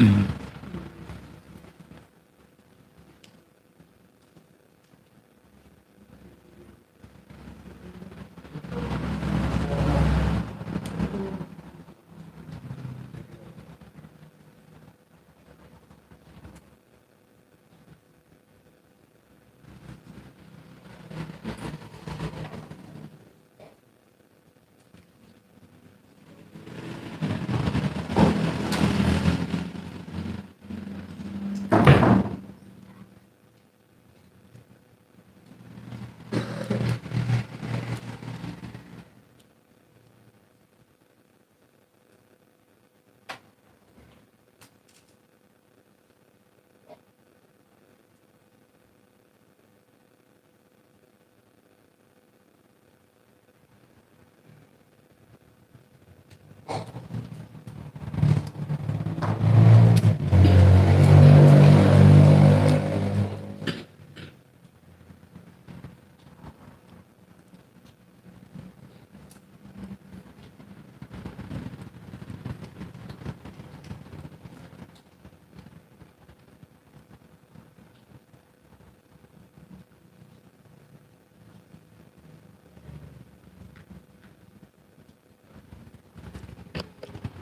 Mm-hmm. 0.00 0.39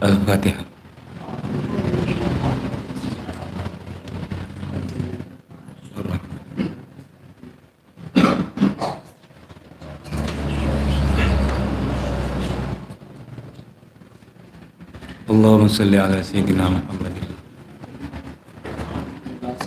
Al-Fatihah. 0.01 0.65
اللهم 15.31 15.69
صل 15.69 15.95
على 15.95 16.23
سيدنا 16.23 16.69
محمد 16.69 17.15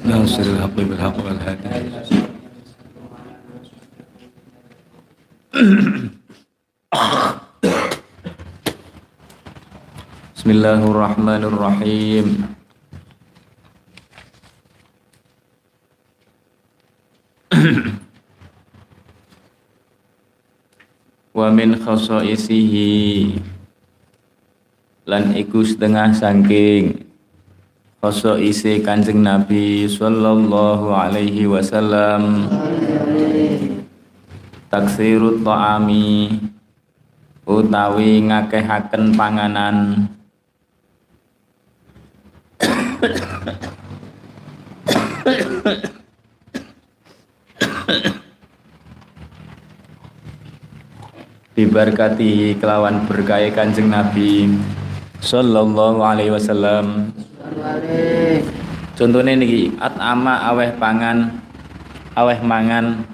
ناصر 0.06 0.42
الحق 0.42 0.76
بالحق 0.76 1.26
والهادي 1.26 2.21
Bismillahirrahmanirrahim. 10.52 12.44
Wa 21.40 21.48
min 21.56 21.80
khasaisihi. 21.80 23.40
Lan 25.08 25.31
iku 25.40 25.64
setengah 25.64 26.12
saking 26.12 27.00
khasaisi 28.04 28.84
Kanjeng 28.84 29.24
Nabi 29.24 29.88
sallallahu 29.88 30.92
alaihi 30.92 31.48
wasallam. 31.48 32.52
Taksirut 34.68 35.48
ta'ami 35.48 36.44
utawi 37.48 38.28
ngakehaken 38.28 39.16
panganan 39.16 40.12
Bibarkati 51.72 52.59
kelawan 52.59 53.08
berkaya 53.08 53.48
kanjeng 53.48 53.88
Nabi. 53.88 54.59
Sallallahu 55.24 56.04
alaihi 56.04 56.28
wasallam. 56.28 57.16
Contohnya 59.00 59.40
niki 59.40 59.72
at 59.80 59.96
ama 59.96 60.52
aweh 60.52 60.68
pangan 60.76 61.31
aweh 62.20 62.44
mangan. 62.44 63.08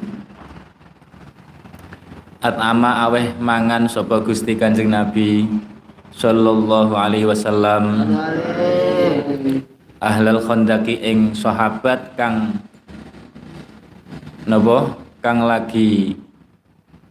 At 2.41 2.57
ama 2.57 3.05
aweh 3.05 3.37
mangan 3.37 3.85
sapa 3.85 4.25
Gusti 4.25 4.57
Kanjeng 4.57 4.89
Nabi? 4.89 5.45
Sallallahu 6.17 6.97
alaihi 6.97 7.29
wasallam. 7.29 8.09
Ahlal 10.01 10.41
khandaki 10.41 10.97
ing 10.97 11.37
sahabat 11.37 12.17
kang 12.17 12.57
napa? 14.49 14.97
Kang 15.21 15.45
lagi 15.45 16.17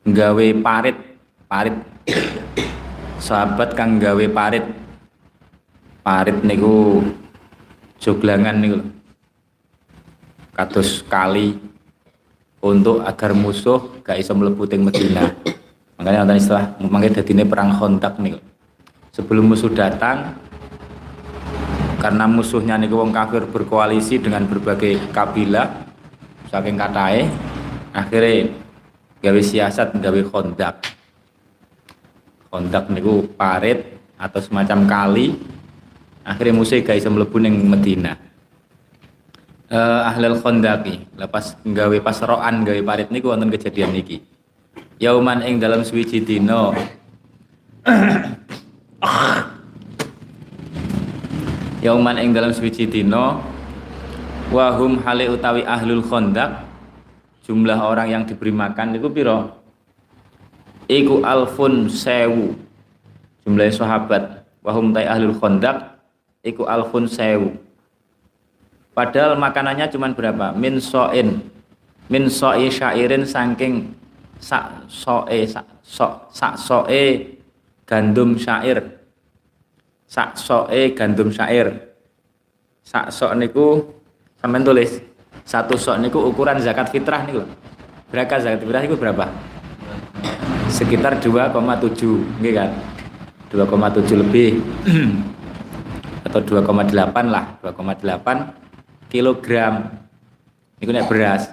gawe 0.02 0.46
parit 0.58 1.05
parit. 1.46 1.74
Sahabat 3.22 3.74
kang 3.74 3.98
gawe 3.98 4.26
parit. 4.30 4.66
Parit 6.06 6.38
niku 6.46 7.02
joglangan 7.98 8.54
niku 8.62 8.78
kados 10.54 11.02
kali 11.10 11.58
untuk 12.62 13.02
agar 13.02 13.34
musuh 13.34 14.00
gak 14.06 14.22
iso 14.22 14.32
mlebu 14.32 14.64
teng 14.70 14.86
Madinah 14.86 15.34
makanya 15.98 16.22
wonten 16.24 16.38
istilah 16.38 16.64
mangke 16.78 17.10
dadine 17.10 17.42
perang 17.42 17.74
kontak 17.74 18.16
niku. 18.22 18.38
Sebelum 19.10 19.50
musuh 19.50 19.72
datang 19.72 20.38
karena 21.98 22.30
musuhnya 22.30 22.78
nih 22.78 22.92
wong 22.92 23.10
kafir 23.10 23.48
berkoalisi 23.48 24.22
dengan 24.22 24.46
berbagai 24.46 25.10
kabilah 25.10 25.66
saking 26.46 26.78
katai 26.78 27.26
akhirnya 27.90 28.52
gawe 29.24 29.40
siasat 29.42 29.98
gawe 29.98 30.20
kondak 30.30 30.95
kondak 32.56 32.88
niku 32.88 33.28
parit 33.36 33.84
atau 34.16 34.40
semacam 34.40 34.88
kali. 34.88 35.36
Akhirnya 36.24 36.56
musuh 36.56 36.80
gak 36.80 36.96
bisa 36.96 37.12
mlebu 37.12 37.36
ning 37.36 37.68
Medina. 37.68 38.16
Uh, 39.68 40.08
ahlul 40.08 40.40
kondaki 40.40 41.04
lepas 41.18 41.58
gawe 41.60 41.96
pasroan 42.00 42.64
gawe 42.64 42.80
parit 42.80 43.12
niku 43.12 43.28
wonten 43.28 43.52
kejadian 43.52 43.92
niki. 43.92 44.24
Yauman 44.96 45.44
ing 45.44 45.60
dalam 45.60 45.84
suwiji 45.84 46.24
dino 46.24 46.72
Yauman 51.86 52.18
ing 52.18 52.34
dalam 52.34 52.50
suci 52.50 52.90
dino 52.90 53.38
wahum 54.50 54.98
hale 55.06 55.30
utawi 55.30 55.62
ahlul 55.62 56.02
kondak 56.02 56.66
jumlah 57.46 57.78
orang 57.78 58.10
yang 58.10 58.22
diberi 58.26 58.50
makan 58.50 58.98
itu 58.98 59.06
piro 59.06 59.55
iku 60.90 61.22
alfun 61.22 61.90
sewu. 61.90 62.54
Jumlah 63.46 63.70
sahabat. 63.70 64.42
Wahum 64.66 64.90
tai 64.90 65.06
ahlul 65.06 65.38
kondak 65.38 65.98
iku 66.42 66.66
alfun 66.66 67.06
sewu. 67.06 67.54
Padahal 68.96 69.36
makanannya 69.36 69.86
cuma 69.92 70.10
berapa? 70.10 70.56
Min 70.56 70.80
soin. 70.80 71.44
Min 72.06 72.30
soi 72.30 72.70
syairin 72.70 73.26
saking 73.26 73.92
sak 74.38 74.86
soe 74.86 75.42
sak 75.42 75.66
so, 75.82 76.06
sak 76.30 76.54
soe 76.54 77.34
gandum 77.82 78.38
syair. 78.38 78.78
Sak 80.06 80.38
soe 80.38 80.94
gandum 80.94 81.34
syair. 81.34 81.86
Sak 82.86 83.10
sok 83.10 83.34
niku 83.34 83.82
sampean 84.38 84.62
tulis 84.62 85.02
satu 85.42 85.74
sok 85.74 85.98
niku 85.98 86.22
ukuran 86.22 86.62
zakat 86.62 86.86
fitrah 86.94 87.26
niku 87.26 87.42
berapa 88.14 88.38
zakat 88.38 88.62
fitrah 88.62 88.80
niku 88.86 88.94
berapa 88.94 89.26
sekitar 90.76 91.16
2,7 91.16 91.56
nggih 92.44 92.52
kan? 92.52 92.70
2,7 93.48 94.20
lebih. 94.20 94.60
Atau 96.28 96.44
2,8 96.44 96.92
lah 97.32 97.56
2,8 97.64 99.08
kilogram. 99.08 99.88
Niku 100.76 100.92
nek 100.92 101.08
beras. 101.08 101.48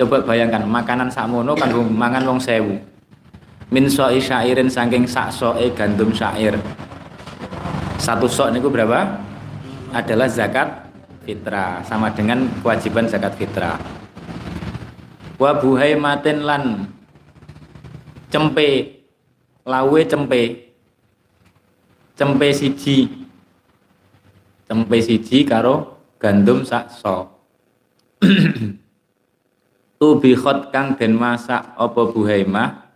Coba 0.00 0.24
bayangkan 0.24 0.64
makanan 0.64 1.12
sakmono 1.12 1.52
kan 1.52 1.68
mangan 1.76 2.24
wong 2.24 2.40
sewu. 2.40 2.80
Min 3.68 3.92
soi 3.92 4.16
syairin 4.16 4.72
saking 4.72 5.04
sak 5.04 5.28
soe 5.28 5.68
gandum 5.76 6.16
syair. 6.16 6.56
Satu 8.00 8.24
sok 8.24 8.56
niku 8.56 8.72
berapa? 8.72 9.20
Adalah 9.92 10.32
zakat 10.32 10.88
fitrah 11.28 11.84
sama 11.84 12.08
dengan 12.08 12.48
kewajiban 12.64 13.04
zakat 13.04 13.36
fitrah. 13.36 13.76
Wa 15.36 15.60
buhaimatin 15.60 16.38
lan 16.40 16.62
cempe. 18.32 18.68
Lawe 19.68 20.00
cempe. 20.08 20.72
Cempe 22.16 22.48
siji. 22.56 23.06
Cempe 24.66 24.96
siji 25.04 25.44
karo 25.44 25.92
gandum 26.22 26.62
sak 26.62 26.86
so 26.86 27.34
tubikhot 29.98 30.70
kang 30.70 30.94
den 30.94 31.18
masak 31.18 31.66
apa 31.74 32.02
buhaimah 32.14 32.94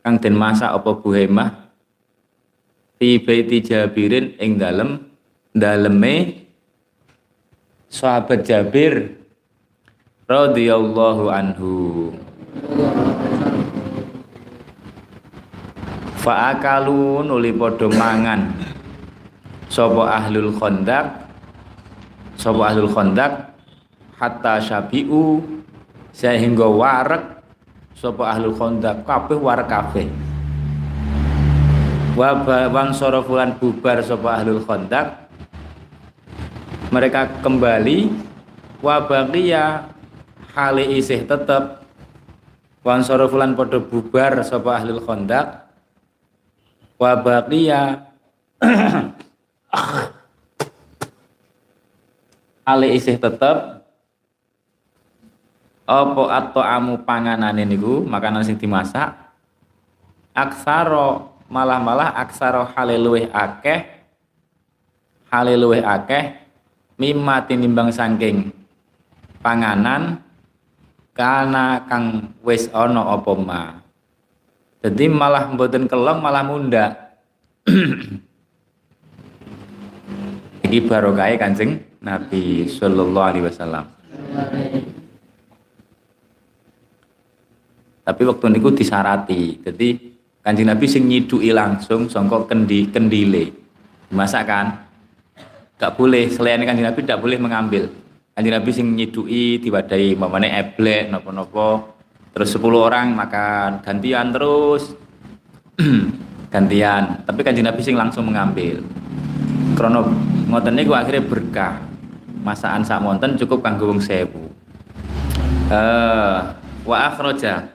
kang 0.00 0.16
den 0.16 0.32
masak 0.32 0.72
apa 0.72 0.96
buhaimah 0.96 1.68
fi 2.96 3.20
baiti 3.20 3.60
Jabirin 3.60 4.32
ing 4.40 4.56
dalem 4.56 5.12
daleme 5.52 6.48
sahabat 7.92 8.48
Jabir 8.48 9.12
radhiyallahu 10.24 11.28
anhu 11.28 11.72
Fa'akalu 16.26 17.22
nuli 17.22 17.54
padha 17.54 17.86
mangan. 17.86 18.50
Sapa 19.70 20.10
ahlul 20.10 20.50
khandaq 20.58 21.22
sapa 22.34 22.66
ahlul 22.66 22.90
khandaq 22.90 23.54
hatta 24.18 24.58
syabiu 24.58 25.38
sehingga 26.10 26.66
warek. 26.66 27.22
Sapa 27.94 28.34
ahlul 28.34 28.58
khandaq 28.58 29.06
kabeh 29.06 29.38
warek 29.38 29.70
kabeh. 29.70 30.10
Wa 32.18 32.34
bang 32.74 32.90
sorofulan 32.90 33.54
bubar 33.62 34.02
sapa 34.02 34.42
ahlul 34.42 34.66
khandaq 34.66 35.30
mereka 36.90 37.38
kembali 37.38 38.10
wa 38.82 38.98
baqiya 39.06 39.94
hale 40.58 40.90
isih 40.90 41.22
tetep. 41.22 41.86
Wan 42.82 43.06
sorofulan 43.06 43.54
bubar 43.54 44.42
sapa 44.42 44.82
ahlul 44.82 45.06
khandaq 45.06 45.65
wa 46.96 47.12
baqiya 47.20 48.08
ale 52.70 52.86
isih 52.96 53.20
tetep 53.20 53.84
apa 55.86 56.22
atau 56.34 56.62
amu 56.66 56.98
panganan 57.06 57.54
niku 57.62 58.02
makanan 58.02 58.42
sing 58.42 58.58
dimasak 58.58 59.14
aksaro 60.34 61.38
malah-malah 61.46 62.10
aksaro 62.18 62.66
hale 62.74 62.98
luweh 62.98 63.30
akeh 63.30 63.86
hale 65.30 65.54
luweh 65.54 65.78
akeh 65.86 66.42
mimma 66.98 67.46
tinimbang 67.46 67.94
saking 67.94 68.50
panganan 69.38 70.18
kana 71.14 71.86
kang 71.86 72.34
wis 72.42 72.66
ana 72.74 73.14
apa 73.14 73.32
ma 73.38 73.85
jadi 74.86 75.10
malah 75.10 75.50
mboten 75.50 75.90
kelong 75.90 76.22
malah 76.22 76.46
munda. 76.46 76.94
Iki 80.62 80.86
barokah 80.86 81.34
Kanjeng 81.34 81.82
Nabi 81.98 82.70
sallallahu 82.70 83.26
alaihi 83.26 83.50
wasallam. 83.50 83.90
Tapi 88.06 88.22
waktu 88.22 88.44
niku 88.54 88.70
disarati. 88.70 89.58
Jadi 89.66 90.14
Kanjeng 90.46 90.70
Nabi 90.70 90.86
sing 90.86 91.10
nyidui 91.10 91.50
langsung 91.50 92.06
songkok 92.06 92.46
kendi 92.46 92.86
kendile. 92.86 93.50
Dimasak 94.06 94.46
kan? 94.46 94.86
Gak 95.82 95.98
boleh 95.98 96.30
selain 96.30 96.62
Kanjeng 96.62 96.86
Nabi 96.86 97.02
tidak 97.02 97.18
boleh 97.18 97.42
mengambil. 97.42 97.90
Kanjeng 98.38 98.54
Nabi 98.54 98.70
sing 98.70 98.94
nyidui 98.94 99.58
diwadahi 99.58 100.14
mamane 100.14 100.54
eblek 100.54 101.10
napa-napa 101.10 101.95
terus 102.36 102.52
10 102.52 102.68
orang 102.76 103.16
makan. 103.16 103.80
Gantian 103.80 104.28
terus. 104.28 104.92
Gantian. 106.52 107.24
Tapi 107.24 107.40
kanjeng 107.40 107.64
Nabi 107.64 107.80
sing 107.80 107.96
langsung 107.96 108.28
mengambil. 108.28 108.84
Krono 109.72 110.04
ngoten 110.52 110.76
niku 110.76 110.92
akhirnya 110.92 111.24
berkah. 111.24 111.80
Masakan 112.44 112.84
sak 112.84 113.00
monten 113.00 113.40
cukup 113.40 113.64
kanggo 113.64 113.88
wong 113.88 114.04
sewu. 114.04 114.52
Uh, 115.72 116.52
wa 116.84 117.08
akhraja. 117.08 117.72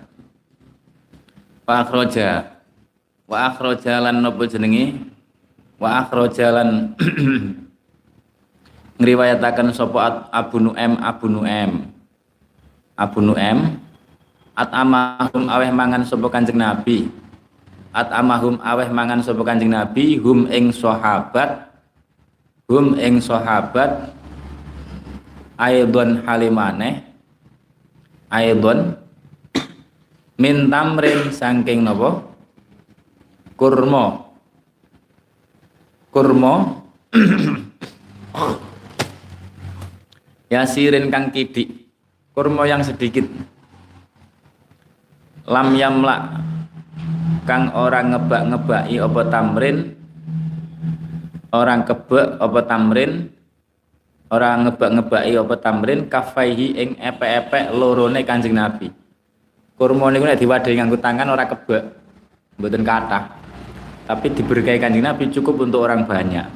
Wa 1.65 1.81
akhraja. 1.81 2.61
Wa 3.25 3.49
akhraja 3.49 3.97
lan 3.97 4.21
napa 4.21 4.45
jenenge 4.45 5.09
wa 5.81 6.05
akhraja 6.05 6.53
lan 6.53 6.93
ngriwayataken 9.01 9.73
sapa 9.73 10.29
Abu 10.29 10.61
Nu'aim 10.61 11.01
Abu 11.01 11.25
Nu'aim. 11.25 11.89
Abu 12.93 13.19
Nu'aim 13.25 13.81
at 14.55 14.69
amahum 14.75 15.47
aweh 15.47 15.71
mangan 15.71 16.03
sapa 16.03 16.27
Kanjeng 16.27 16.59
Nabi? 16.59 17.07
At 17.91 18.11
amahum 18.11 18.59
aweh 18.59 18.91
mangan 18.91 19.23
sapa 19.23 19.43
Kanjeng 19.43 19.71
Nabi? 19.71 20.19
Hum 20.19 20.47
ing 20.51 20.75
sahabat. 20.75 21.71
Hum 22.67 22.99
ing 22.99 23.23
sahabat. 23.23 24.11
Aidon 25.55 26.25
halimane 26.25 27.05
aidon. 28.31 28.97
Min 30.41 30.73
tamrin 30.73 31.29
saking 31.29 31.85
napa? 31.85 32.25
Kurma. 33.53 34.25
Kurma. 36.09 36.81
Yasirin 40.51 41.13
kang 41.13 41.29
kidik. 41.29 41.93
Kurma 42.33 42.65
yang 42.65 42.81
sedikit 42.81 43.21
lam 45.51 45.75
yamla 45.75 46.15
kang 47.43 47.75
orang 47.75 48.15
ngebak-ngebaki 48.15 48.95
apa 49.03 49.21
tamrin. 49.27 49.77
Orang 51.51 51.83
kebek 51.83 52.39
apa 52.39 52.59
tamrin. 52.63 53.27
Orang 54.31 54.71
ngebak-ngebaki 54.71 55.35
apa 55.35 55.55
tamrin. 55.59 56.07
Kafaihi 56.07 56.79
ing 56.79 56.89
epek-epek 56.95 57.75
lorone 57.75 58.23
Kanjeng 58.23 58.55
Nabi. 58.55 58.87
Kurma 59.75 60.07
niku 60.07 60.23
nek 60.23 60.39
diwadahi 60.39 60.79
nganggo 60.79 60.97
tangan 61.03 61.27
ora 61.27 61.43
kebek. 61.43 61.83
Mboten 62.55 62.87
kathah. 62.87 63.23
Tapi 64.07 64.27
diberkahi 64.31 64.79
Kanjeng 64.79 65.03
Nabi 65.03 65.27
cukup 65.27 65.67
untuk 65.67 65.83
orang 65.83 66.07
banyak. 66.07 66.47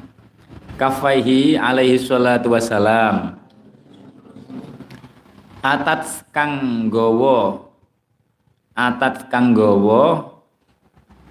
Kafaihi 0.80 1.60
alaihi 1.60 2.00
salatu 2.00 2.56
wassalam. 2.56 3.36
Atat 5.60 6.30
kang 6.32 6.88
gowo 6.88 7.66
atat 8.76 9.32
kang 9.32 9.56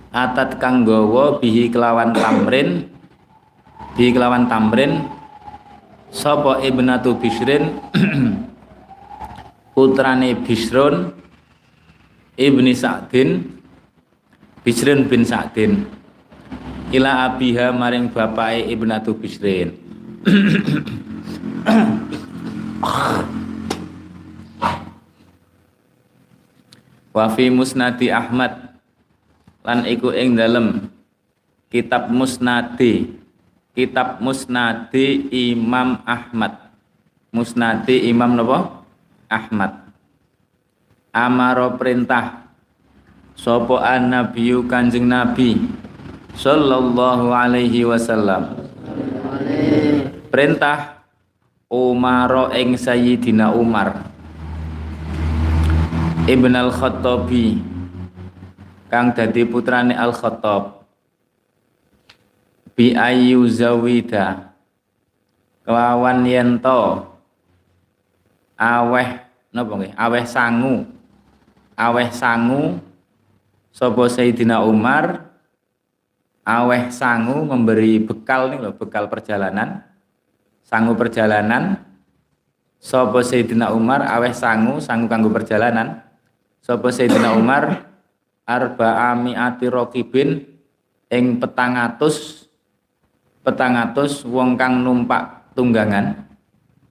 atat 0.08 0.56
kang 0.56 0.88
bihi 1.44 1.68
kelawan 1.68 2.16
tamrin 2.16 2.88
bihi 4.00 4.16
kelawan 4.16 4.48
tamrin 4.48 5.04
sapa 6.08 6.64
ibnatu 6.64 7.20
bisrin 7.20 7.76
putrane 9.76 10.40
bisrun 10.40 11.12
ibni 12.40 12.72
sa'din 12.72 13.60
bisrin 14.64 15.04
bin 15.04 15.28
sa'din. 15.28 15.84
Ila 16.94 17.28
abiha 17.28 17.74
maring 17.74 18.08
bapake 18.08 18.70
ibnatu 18.72 19.18
bisrin 19.18 19.74
wa 27.14 27.30
fi 27.30 27.46
musnadi 27.46 28.10
Ahmad 28.10 28.74
lan 29.62 29.86
iku 29.86 30.10
ing 30.10 30.34
dalem 30.34 30.90
kitab 31.70 32.10
musnadi 32.10 33.06
kitab 33.74 34.18
musnadi 34.18 35.30
Imam 35.30 36.02
Ahmad. 36.02 36.74
Musnadi 37.34 38.06
Imam 38.06 38.38
napa? 38.38 38.86
Ahmad. 39.26 39.90
Amaro 41.10 41.74
perintah 41.74 42.46
sapa 43.34 43.82
annabiyyu 43.82 44.66
kanjeng 44.70 45.06
nabi 45.06 45.58
sallallahu 46.38 47.34
alaihi 47.34 47.82
wasallam? 47.82 48.54
Perintah 50.30 51.02
Umar 51.70 52.54
ing 52.54 52.78
Sayyidina 52.78 53.50
Umar 53.54 54.03
Ibn 56.24 56.56
al-Khattabi 56.56 57.60
kang 58.88 59.12
dadi 59.12 59.44
putrane 59.44 59.92
Al-Khattab. 59.92 60.88
Bi 62.72 62.96
ayu 62.96 63.44
zawida 63.44 64.56
kelawan 65.68 66.24
yento 66.24 67.12
aweh 68.56 69.20
napa 69.52 69.72
nggih? 69.76 69.92
Aweh 69.92 70.24
sangu. 70.24 70.88
Aweh 71.76 72.08
sangu 72.08 72.80
sapa 73.68 74.08
Sayyidina 74.08 74.64
Umar? 74.64 75.28
Aweh 76.40 76.88
sangu 76.88 77.44
memberi 77.44 78.00
bekal 78.00 78.48
nih 78.48 78.64
loh 78.64 78.72
bekal 78.72 79.12
perjalanan. 79.12 79.84
Sangu 80.64 80.96
perjalanan. 80.96 81.84
Sapa 82.80 83.20
Sayyidina 83.20 83.76
Umar? 83.76 84.08
Aweh 84.08 84.32
sangu 84.32 84.80
sangu 84.80 85.04
kanggo 85.04 85.28
perjalanan 85.28 86.03
sapa 86.64 86.88
Sayyidina 86.88 87.36
Umar 87.36 87.84
arba'a 88.48 89.12
ati 89.20 89.68
rokibin 89.68 90.48
ing 91.12 91.36
petang 91.36 91.76
atus 91.76 92.48
petang 93.44 93.76
atus 93.76 94.24
wong 94.24 94.56
kang 94.56 94.80
numpak 94.80 95.52
tunggangan 95.52 96.24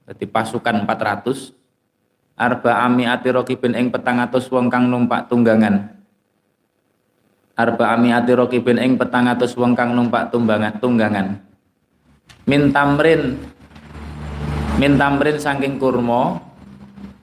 jadi 0.06 0.30
pasukan 0.30 0.86
400 0.86 1.58
arba'a 2.38 2.86
ati 2.86 3.28
rokibin 3.34 3.74
ing 3.74 3.90
petang 3.90 4.22
atus 4.22 4.50
wong 4.50 4.70
kang 4.70 4.90
numpak 4.90 5.30
tunggangan. 5.30 5.94
Arba'a 7.54 7.98
ati 7.98 8.32
rokibin 8.34 8.82
ing 8.82 8.98
petang 8.98 9.30
atus 9.30 9.54
wong 9.54 9.78
kang 9.78 9.94
numpak 9.94 10.34
tunggangan 10.34 10.82
tunggangan. 10.82 11.38
Min 12.50 12.74
tamrin 12.74 13.38
min 14.82 14.98
tamrin 14.98 15.38
saking 15.38 15.78
kurma 15.78 16.42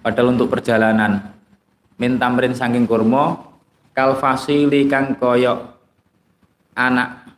padahal 0.01 0.33
untuk 0.33 0.49
perjalanan 0.49 1.31
min 2.01 2.17
tamrin 2.17 2.57
saking 2.57 2.89
kurma 2.89 3.37
kal 3.93 4.17
fasili 4.17 4.89
kang 4.89 5.13
koyok 5.21 5.61
anak 6.73 7.29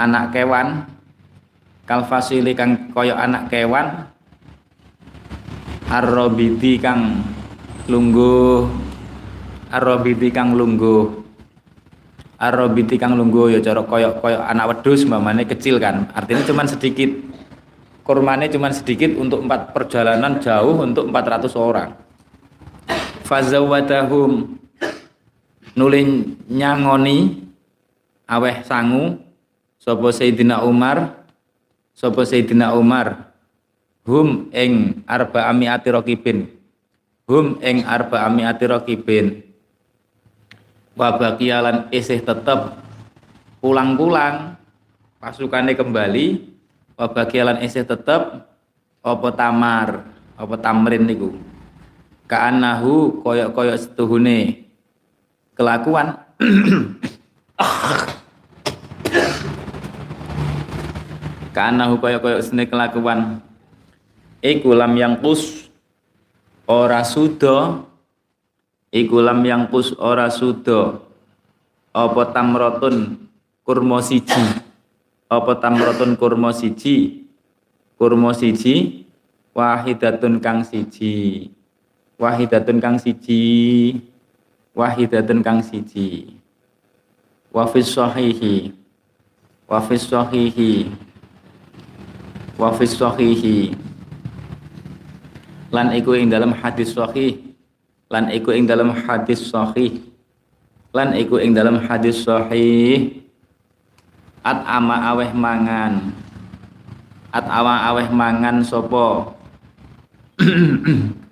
anak 0.00 0.32
kewan. 0.32 0.68
Kal 1.84 2.04
fasili 2.08 2.52
kang 2.56 2.92
koyok 2.92 3.16
anak 3.16 3.52
kewan 3.52 4.08
arrobidi 5.88 6.76
kang 6.80 7.20
lungguh 7.88 8.64
arrobidi 9.76 10.32
kang 10.32 10.56
lungguh. 10.56 11.28
Arrobidi 12.38 12.94
kang 12.96 13.18
lungguh 13.18 13.50
ya 13.50 13.60
cara 13.60 13.82
koyok 13.84 14.24
koyok 14.24 14.42
anak 14.46 14.64
wedus 14.72 15.04
mamane 15.04 15.44
kecil 15.44 15.76
kan. 15.76 16.08
Artinya 16.16 16.48
cuma 16.48 16.64
sedikit. 16.64 17.12
Kurmanya 18.08 18.48
cuma 18.48 18.72
sedikit 18.72 19.12
untuk 19.20 19.44
empat 19.44 19.76
perjalanan 19.76 20.40
jauh 20.40 20.80
untuk 20.80 21.12
400 21.12 21.52
orang 21.60 22.07
fazawadahum 23.28 24.56
nulin 25.76 26.40
nyangoni 26.48 27.44
aweh 28.24 28.64
sangu. 28.64 29.20
Sapa 29.78 30.08
Sayyidina 30.10 30.64
Umar. 30.64 31.28
Sapa 31.92 32.24
Sayyidina 32.24 32.72
Umar. 32.72 33.36
Hum 34.08 34.48
ing 34.56 35.04
arba 35.04 35.52
amiati 35.52 35.92
rokibin. 35.92 36.48
Hum 37.28 37.60
ing 37.60 37.84
arba 37.84 38.24
amiati 38.24 38.64
rokibin. 38.64 39.44
Wabakialan 40.96 41.92
isih 41.94 42.24
tetep 42.24 42.80
pulang-pulang 43.60 44.56
pasukannya 45.20 45.76
kembali. 45.76 46.56
Wabagialan 46.98 47.62
isih 47.62 47.86
tetep 47.86 48.50
apa 48.98 49.28
tamar 49.30 50.10
apa 50.34 50.54
tamrin 50.58 51.06
niku 51.06 51.30
kaanahu 52.28 53.24
koyok-koyok 53.24 53.80
setuhune. 53.80 54.68
Kelakuan. 55.56 56.20
Kaanahu 61.56 61.98
koyok-koyok 61.98 62.44
sene 62.44 62.70
kelakuan. 62.70 63.42
Iku 64.38 64.70
lam 64.76 64.94
yang 64.94 65.18
pus 65.18 65.66
ora 66.70 67.02
sudo. 67.02 67.88
Iku 68.94 69.18
lam 69.18 69.42
yang 69.42 69.66
pus 69.66 69.90
ora 69.98 70.30
sudo. 70.30 71.10
Apa 71.90 72.30
tamrotun 72.30 73.26
kurma 73.66 73.98
siji? 74.04 74.62
Apa 75.26 75.58
tamrotun 75.58 76.14
kurma 76.14 76.54
siji? 76.54 77.26
Kurma 77.98 78.30
siji 78.30 79.02
wahidatun 79.58 80.38
kang 80.38 80.62
siji 80.62 81.50
wahidatun 82.18 82.82
kang 82.82 82.98
siji. 82.98 83.94
Wahidatun 84.74 85.40
kang 85.40 85.62
siji. 85.62 86.34
Wa 87.54 87.64
fis 87.70 87.88
sahihi. 87.88 88.74
Wa 89.70 89.78
fis 89.80 90.04
sahihi. 90.04 90.92
Wa 92.58 92.74
fis 92.74 92.98
sahihi. 92.98 93.78
Lan 95.70 95.94
iku 95.94 96.18
ing 96.18 96.28
dalam 96.28 96.52
hadis 96.52 96.92
sahih. 96.92 97.54
Lan 98.10 98.34
iku 98.34 98.50
ing 98.50 98.66
dalam 98.66 98.90
hadis 98.92 99.48
sahih. 99.48 100.02
Lan 100.90 101.14
iku 101.14 101.38
ing 101.38 101.54
dalam 101.54 101.78
hadis 101.86 102.26
sahih. 102.26 103.22
At 104.42 104.64
ama 104.66 105.14
aweh 105.14 105.30
mangan. 105.30 106.14
At 107.28 107.44
awa 107.44 107.92
aweh 107.92 108.08
mangan 108.08 108.64
sopo 108.64 109.36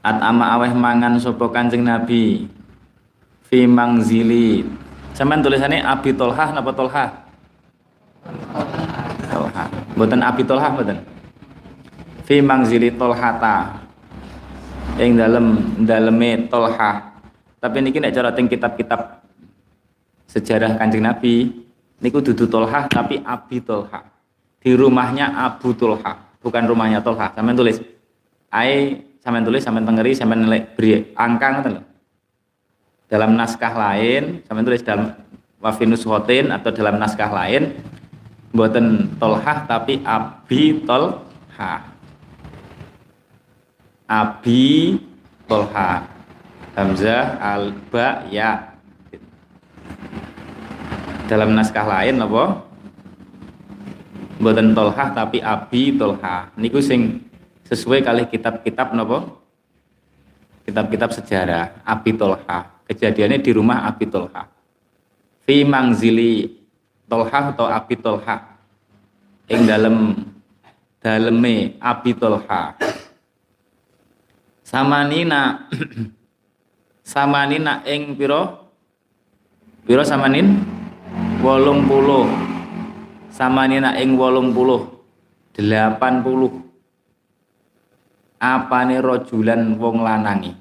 at 0.00 0.16
ama 0.20 0.56
aweh 0.56 0.72
mangan 0.72 1.20
sopo 1.20 1.48
kanjeng 1.52 1.84
nabi. 1.84 2.48
Fi 3.50 3.66
mangzili. 3.66 4.62
Sampean 5.12 5.42
tulisannya 5.42 5.82
abi 5.82 6.14
tolha 6.14 6.54
napa 6.54 6.70
tolha 6.70 7.04
tolha 9.26 9.64
mboten 9.98 10.20
abi 10.22 10.42
tolha 10.46 10.68
mboten? 10.70 10.98
Fi 12.24 12.38
mangzili 12.38 12.94
tolhata. 12.94 13.74
Ing 15.00 15.18
dalem 15.18 15.58
daleme 15.82 16.46
tolha 16.46 17.10
tapi 17.60 17.76
niki 17.84 18.00
nek 18.00 18.16
cara 18.16 18.32
kitab-kitab 18.32 19.20
sejarah 20.30 20.80
kanjeng 20.80 21.04
nabi 21.04 21.52
niku 22.00 22.24
dudu 22.24 22.48
Tolha 22.48 22.88
tapi 22.88 23.20
Abi 23.20 23.60
Tolha 23.60 24.00
di 24.62 24.72
rumahnya 24.72 25.36
Abu 25.36 25.76
Tolha 25.76 26.16
bukan 26.40 26.64
rumahnya 26.64 27.04
Tolha 27.04 27.34
sampean 27.36 27.58
tulis 27.58 27.76
ai 28.48 29.04
sampean 29.20 29.44
tulis 29.44 29.62
sampean 29.62 29.84
tengeri 29.84 30.12
sampean 30.16 30.48
nilai 30.48 30.64
beri 30.74 31.12
angka 31.14 31.46
ngoten 31.54 31.74
dalam 33.06 33.36
naskah 33.36 33.74
lain 33.76 34.44
sampean 34.44 34.66
tulis 34.66 34.84
dalam 34.84 35.14
Wafinus 35.60 36.08
Hotin 36.08 36.48
atau 36.56 36.72
dalam 36.72 36.96
naskah 36.96 37.28
lain 37.28 37.76
buatan 38.56 39.12
Tolha 39.20 39.68
tapi 39.68 40.00
Abi 40.00 40.80
Tolha 40.88 41.84
Abi 44.08 44.96
Tolha 45.44 46.20
Hamzah 46.80 47.36
Alba 47.42 48.24
Ya. 48.32 48.72
Dalam 51.28 51.54
naskah 51.54 51.86
lain 51.86 52.18
apa? 52.18 52.66
Mboten 54.40 54.72
tolha 54.72 55.12
tapi 55.12 55.44
abi 55.44 56.00
tolha 56.00 56.48
niku 56.56 56.80
sing 56.80 57.20
sesuai 57.70 58.02
kali 58.02 58.26
kitab-kitab 58.26 58.98
napa 58.98 59.30
kitab-kitab 60.66 61.14
sejarah 61.14 61.86
abi 61.86 62.18
tolha. 62.18 62.82
Kejadiannya 62.90 63.38
di 63.38 63.50
rumah 63.54 63.86
abi 63.86 64.10
tolha. 64.10 64.50
Fi 65.46 65.62
mangzili 65.62 66.50
tolha 67.06 67.54
atau 67.54 67.70
abi 67.70 67.94
tolha. 67.94 68.58
Ing 69.46 69.70
dalam 69.70 70.18
daleme 70.98 71.78
abi 71.78 72.10
tolha. 72.18 72.74
Samanina 74.66 75.70
samanina 77.14 77.86
ing 77.86 78.18
piro 78.18 78.66
piro 79.86 80.02
samanin? 80.02 80.58
Wolung 81.40 81.86
puluh. 81.86 82.26
Sama 83.30 83.64
nina 83.64 83.96
ing 83.96 84.18
wolung 84.18 84.52
puluh. 84.52 84.84
Delapan 85.56 86.20
puluh 86.20 86.69
apa 88.40 88.88
nih 88.88 89.04
rojulan 89.04 89.76
wong 89.76 90.00
lanangi? 90.00 90.56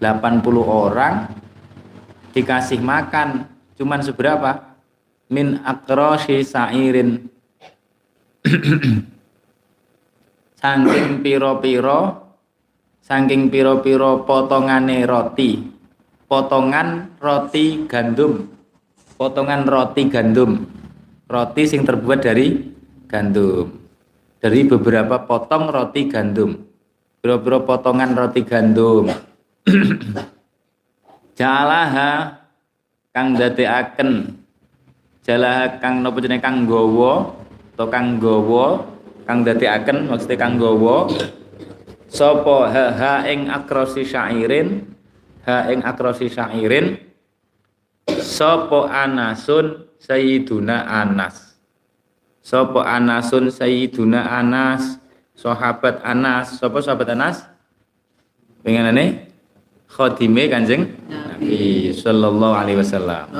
80 0.00 0.40
orang 0.64 1.28
dikasih 2.32 2.80
makan. 2.80 3.44
Cuman 3.76 4.00
seberapa? 4.00 4.80
Min 5.28 5.60
akrosi 5.60 6.40
sairin. 6.40 7.28
Saking 10.56 11.20
piro-piro 11.20 12.24
saking 13.04 13.52
piro-piro 13.52 14.24
potongane 14.24 15.04
roti. 15.04 15.60
Potongan 16.26 17.20
roti 17.22 17.86
gandum. 17.86 18.50
Potongan 19.14 19.62
roti 19.68 20.02
gandum. 20.10 20.64
Roti 21.28 21.62
sing 21.68 21.86
terbuat 21.86 22.24
dari 22.24 22.56
gandum. 23.06 23.70
Dari 24.40 24.66
beberapa 24.66 25.22
potong 25.22 25.70
roti 25.70 26.10
gandum 26.10 26.66
beberapa 27.20 27.64
potongan 27.64 28.16
roti 28.16 28.42
gandum. 28.44 29.10
Jalaha 31.38 32.40
kang 33.16 33.32
akan 33.36 34.08
jalaha 35.24 35.80
kang 35.80 36.04
nopo 36.04 36.20
jenenge 36.20 36.44
kang 36.44 36.68
gowo 36.68 37.32
atau 37.72 37.88
kang 37.88 38.20
gowo 38.20 38.84
kang 39.24 39.40
akan 39.42 39.96
maksudnya 40.12 40.36
kang 40.36 40.60
gowo 40.60 41.08
sopo 42.12 42.68
ha, 42.68 42.92
ha 42.92 43.12
ing 43.28 43.48
akrosi 43.48 44.04
syairin? 44.04 44.84
Ha 45.48 45.72
ing 45.72 45.80
akrosi 45.82 46.28
syairin? 46.28 46.96
Sopo 48.20 48.86
Anasun 48.86 49.90
Sayyiduna 49.98 50.86
Anas? 50.86 51.56
Sopo 52.44 52.80
Anasun 52.80 53.50
Sayyiduna 53.50 54.28
Anas 54.30 55.00
sahabat 55.36 56.00
Anas. 56.02 56.56
Sapa 56.58 56.80
sahabat 56.80 57.12
Anas? 57.12 57.44
Pengenane 58.64 59.30
khadime 59.86 60.50
Kanjeng 60.50 60.90
Nabi 61.06 61.92
sallallahu 61.94 62.54
alaihi 62.56 62.80
wasallam. 62.80 63.30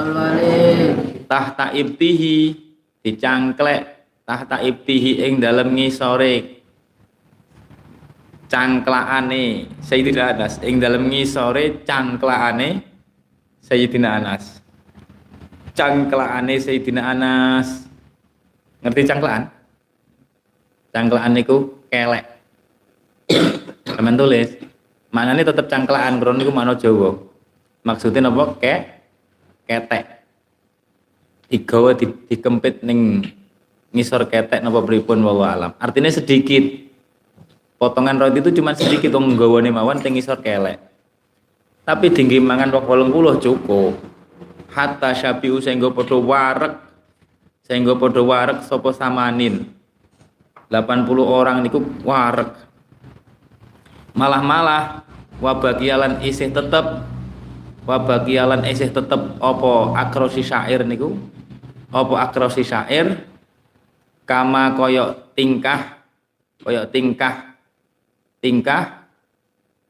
Tahta 1.26 1.74
ibtihi 1.74 2.54
dicangklek. 3.02 3.96
Tahta 4.22 4.62
ibtihi 4.62 5.26
ing 5.26 5.42
dalem 5.42 5.74
ngisore. 5.74 6.62
Cangklaane 8.46 9.74
Sayyidina 9.82 10.38
Anas. 10.38 10.62
Ing 10.62 10.78
dalem 10.78 11.10
ngisore 11.10 11.82
cangklaane 11.82 12.78
Sayyidina 13.58 14.22
Anas. 14.22 14.62
Cangklaane 15.74 16.54
Sayyidina 16.62 17.02
Anas. 17.10 17.90
Ngerti 18.86 19.02
cangklaan 19.02 19.55
cangklaan 20.96 21.36
niku 21.36 21.76
kelek. 21.92 22.24
Teman 23.84 24.16
tulis 24.16 24.56
mana 25.12 25.36
ini 25.36 25.44
tetap 25.44 25.68
cangklaan 25.68 26.16
kron 26.16 26.40
niku 26.40 26.48
mana 26.48 26.72
Jawa. 26.72 27.12
Maksudnya 27.84 28.32
apa 28.32 28.44
ke 28.56 28.74
ketek. 29.68 30.04
Digawa 31.52 31.94
di, 31.94 32.08
dikempit 32.32 32.80
ning 32.82 33.22
ngisor 33.92 34.24
ketek 34.26 34.64
napa 34.64 34.80
pripun 34.80 35.20
wallahu 35.20 35.44
alam. 35.44 35.72
Artinya 35.76 36.08
sedikit. 36.08 36.88
Potongan 37.76 38.16
roti 38.16 38.40
itu 38.40 38.56
cuma 38.56 38.72
sedikit 38.72 39.12
wong 39.12 39.36
nggawane 39.36 39.68
mawon 39.68 40.00
teng 40.00 40.16
ngisor 40.16 40.40
kelek. 40.40 40.80
Tapi 41.84 42.08
tinggi 42.08 42.40
mangan 42.40 42.72
wong 42.72 43.12
80 43.12 43.44
cukup. 43.44 43.92
Hatta 44.72 45.12
syabiu 45.12 45.60
sehingga 45.60 45.92
padha 45.92 46.16
warek 46.16 46.74
sehingga 47.68 47.92
padha 48.00 48.24
warek 48.24 48.64
sapa 48.64 48.96
samanin 48.96 49.75
80 50.68 51.06
orang 51.22 51.62
niku 51.62 51.78
warek 52.02 52.66
malah-malah 54.16 55.04
wabagialan 55.38 56.24
isih 56.24 56.48
tetep 56.48 57.04
wabagialan 57.86 58.64
isih 58.66 58.90
tetep 58.90 59.38
apa 59.38 59.72
akrosi 59.94 60.42
syair 60.42 60.82
niku? 60.82 61.14
Apa 61.94 62.28
akrosi 62.28 62.66
syair? 62.66 63.22
Kama 64.26 64.74
koyok 64.74 65.38
tingkah 65.38 66.02
koyok 66.66 66.90
tingkah 66.90 67.54
tingkah 68.42 69.06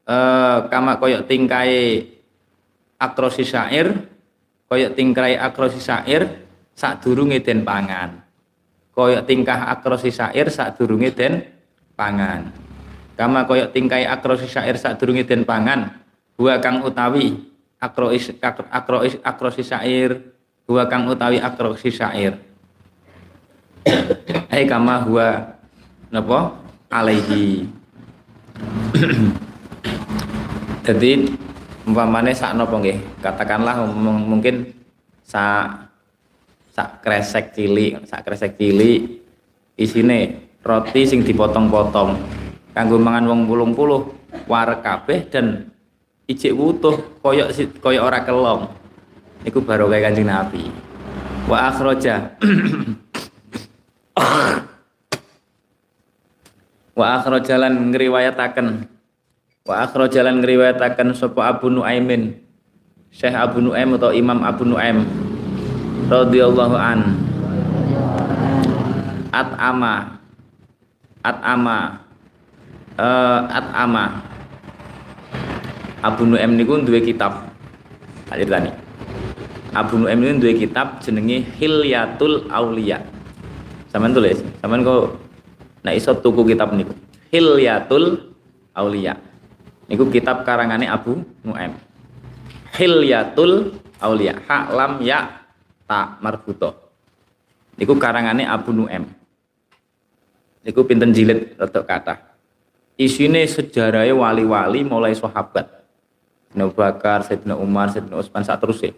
eh, 0.05 0.57
kama 0.69 1.01
koyok 1.01 1.25
tingkai 1.25 2.05
akrosi 3.01 3.41
syair 3.41 3.97
koyok 4.69 4.93
tingkai 4.93 5.33
akrosi 5.33 5.81
syair 5.81 6.45
sadurunge 6.77 7.41
den 7.41 7.65
pangan. 7.65 8.26
Koyok 8.97 9.29
tingkah 9.29 9.69
akrosi 9.69 10.09
syair 10.09 10.49
sadurunge 10.49 11.13
den 11.13 11.45
pangan. 11.93 12.49
Kama 13.13 13.45
koyok 13.45 13.69
tingkai 13.69 14.09
akrosi 14.09 14.49
syair 14.49 14.73
sadurunge 14.73 15.21
den 15.21 15.45
pangan. 15.45 16.01
Gua 16.33 16.57
kang 16.57 16.81
utawi 16.81 17.37
akrois 17.77 18.33
akrois 18.73 19.21
akrosi 19.21 19.61
syair. 19.61 20.33
Gua 20.65 20.89
kang 20.89 21.05
utawi 21.05 21.37
akrosi 21.37 21.93
syair. 21.93 22.41
Hei 24.51 24.65
kama 24.65 25.05
huwa 25.05 25.45
napa 26.09 26.57
alaihi. 26.89 27.69
Jadi 30.89 31.37
umpamane 31.85 32.33
sak 32.33 32.57
napa 32.57 32.81
nggih? 32.81 32.97
Katakanlah 33.21 33.77
mungkin 34.25 34.73
sak 35.21 35.86
sak 36.77 37.01
kresek 37.01 37.57
cilik 37.57 38.05
sak 38.05 38.21
kresek 38.21 38.53
cilik 38.53 39.25
isine 39.81 40.53
roti 40.61 41.09
sing 41.09 41.25
dipotong-potong 41.25 42.13
kanggo 42.77 43.01
mangan 43.01 43.25
wong 43.33 43.41
pulung 43.49 43.73
puluh 43.73 44.13
warek 44.45 44.85
kabeh 44.85 45.25
dan 45.25 45.73
ijik 46.27 46.53
wutuh 46.53 46.93
koyok 47.23 47.49
koyok 47.81 48.03
ora 48.03 48.19
kelong. 48.21 48.69
Niku 49.41 49.63
baru 49.63 49.87
kayak 49.87 50.11
kanjeng 50.11 50.27
Nabi. 50.27 50.67
Wa 51.47 51.71
akhraja. 51.71 52.35
Wa 56.97 57.05
akhraja 57.21 57.55
lan 57.55 57.95
ngriwayataken. 57.95 58.67
Wa 59.63 59.87
akhraja 59.87 60.27
lan 60.27 60.43
ngriwayataken 60.43 61.15
sapa 61.15 61.47
Abu 61.47 61.71
Nuaimin. 61.71 62.43
Syekh 63.07 63.33
Abu 63.33 63.63
Nuaim 63.63 63.95
atau 63.95 64.11
Imam 64.11 64.43
Abu 64.43 64.67
Nuaim 64.67 65.07
radhiyallahu 66.05 66.77
an. 66.77 66.99
At 69.33 69.53
ama 69.57 70.17
at 71.21 71.37
ama 71.43 71.77
uh, 72.97 73.41
at 73.51 73.67
ama 73.75 74.23
Abu 76.01 76.25
Nu'aim 76.25 76.57
niku 76.57 76.81
duwe 76.81 77.03
kitab. 77.05 77.51
Tak 78.31 78.41
tani 78.49 78.71
Abu 79.77 80.01
Nu'aim 80.01 80.17
niku 80.23 80.33
duwe 80.41 80.53
kitab 80.57 81.03
jenenge 81.05 81.45
Hilyatul 81.61 82.49
Auliya. 82.49 83.03
Sampean 83.93 84.17
tulis. 84.17 84.41
Sampean 84.57 84.81
kok 84.81 85.21
nek 85.85 86.01
iso 86.01 86.17
tuku 86.17 86.49
kitab 86.49 86.73
niku. 86.73 86.97
Hilyatul 87.29 88.33
Auliya. 88.73 89.21
Niku 89.85 90.09
kitab 90.09 90.41
karangane 90.47 90.89
Abu 90.89 91.21
Nu'aim. 91.45 91.77
Hilyatul 92.73 93.77
Auliya. 94.01 94.33
Hak 94.49 94.73
lam 94.73 94.97
ya 95.05 95.36
tak 95.87 96.19
marbuto 96.19 96.91
niku 97.79 97.95
karangane 97.95 98.43
Abu 98.43 98.75
Nu'em 98.75 99.07
niku 100.67 100.83
pinten 100.83 101.15
jilid 101.15 101.55
rotok 101.55 101.87
kata 101.87 102.15
isine 102.99 103.47
sejarahnya 103.47 104.13
wali-wali 104.13 104.83
mulai 104.83 105.15
sahabat 105.15 105.77
Sayyidina 106.57 106.73
Bakar, 106.73 107.19
Sayyidina 107.21 107.53
Umar, 107.53 107.93
Sayyidina 107.93 108.17
Utsman 108.17 108.41
saat 108.41 108.57
terus 108.57 108.81
ya. 108.81 108.89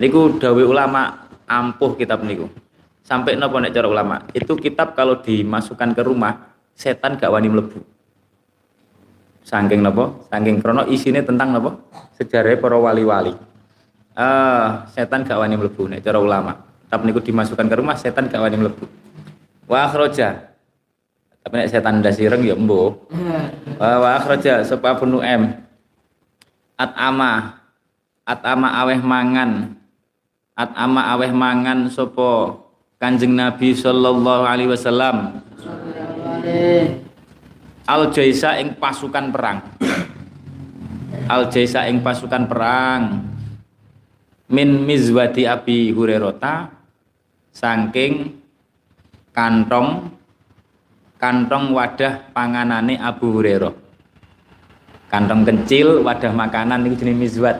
Niku 0.00 0.40
dawe 0.40 0.62
ulama 0.64 1.28
ampuh 1.44 2.00
kitab 2.00 2.24
niku. 2.24 2.48
Sampai 3.04 3.36
nopo 3.36 3.60
nek 3.60 3.76
cara 3.76 3.92
ulama, 3.92 4.24
itu 4.32 4.56
kitab 4.56 4.96
kalau 4.96 5.20
dimasukkan 5.20 5.92
ke 5.92 6.00
rumah, 6.06 6.56
setan 6.72 7.20
gak 7.20 7.28
wani 7.28 7.52
mlebu. 7.52 7.82
Saking 9.44 9.84
nopo? 9.84 10.24
Saking 10.32 10.64
krono 10.64 10.88
isine 10.88 11.20
tentang 11.20 11.52
nopo? 11.52 11.92
Sejarah 12.16 12.56
para 12.56 12.80
wali-wali 12.80 13.51
uh, 14.16 14.84
setan 14.92 15.24
gak 15.24 15.40
wani 15.40 15.56
mlebu 15.56 15.88
nek 15.88 16.00
cara 16.04 16.18
ulama. 16.20 16.52
Tapi 16.88 17.08
niku 17.08 17.24
dimasukkan 17.24 17.66
ke 17.68 17.76
rumah 17.76 17.96
setan 17.96 18.28
gak 18.28 18.42
wani 18.42 18.56
mlebu. 18.60 18.84
Wa 19.68 19.88
akhraja. 19.88 20.52
Tapi 21.42 21.54
nek 21.58 21.70
setan 21.72 22.04
ndas 22.04 22.20
ireng 22.20 22.44
ya 22.44 22.54
embo. 22.54 23.08
Wa 23.80 24.20
akhraja 24.20 24.62
sapa 24.62 24.96
bunu 25.00 25.24
M. 25.24 25.56
At 26.76 26.92
ama 26.96 27.62
at 28.28 28.40
ama 28.44 28.68
aweh 28.84 29.00
mangan. 29.00 29.76
At 30.52 30.70
ama 30.76 31.16
aweh 31.16 31.32
mangan 31.32 31.88
sapa 31.88 32.60
Kanjeng 33.02 33.34
Nabi 33.34 33.74
sallallahu 33.74 34.46
alaihi 34.46 34.70
wasallam. 34.70 35.42
Al 37.82 38.14
Jaisa 38.14 38.62
ing 38.62 38.78
pasukan 38.78 39.34
perang. 39.34 39.58
Al 41.26 41.50
Jaisa 41.50 41.90
ing 41.90 41.98
pasukan 41.98 42.46
perang 42.46 43.31
min 44.52 44.84
mizwati 44.84 45.48
Abi 45.48 45.96
Hurairah 45.96 46.68
saking 47.56 48.36
kantong 49.32 50.12
kantong 51.16 51.72
wadah 51.72 52.28
panganane 52.36 53.00
Abu 53.00 53.32
Hurairah. 53.32 53.72
Kantong 55.08 55.48
kecil 55.48 56.04
wadah 56.04 56.36
makanan 56.36 56.84
itu 56.84 57.00
jenis 57.00 57.16
mizwat. 57.16 57.56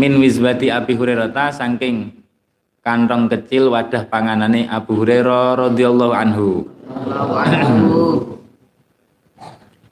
Min 0.00 0.16
mizwati 0.16 0.72
Abi 0.72 0.96
Hurairah 0.96 1.28
saking 1.52 2.24
kantong 2.80 3.28
kecil 3.28 3.68
wadah 3.68 4.08
panganane 4.08 4.64
Abu 4.64 4.96
Hurairah 5.04 5.68
radhiyallahu 5.68 6.12
anhu. 6.16 6.64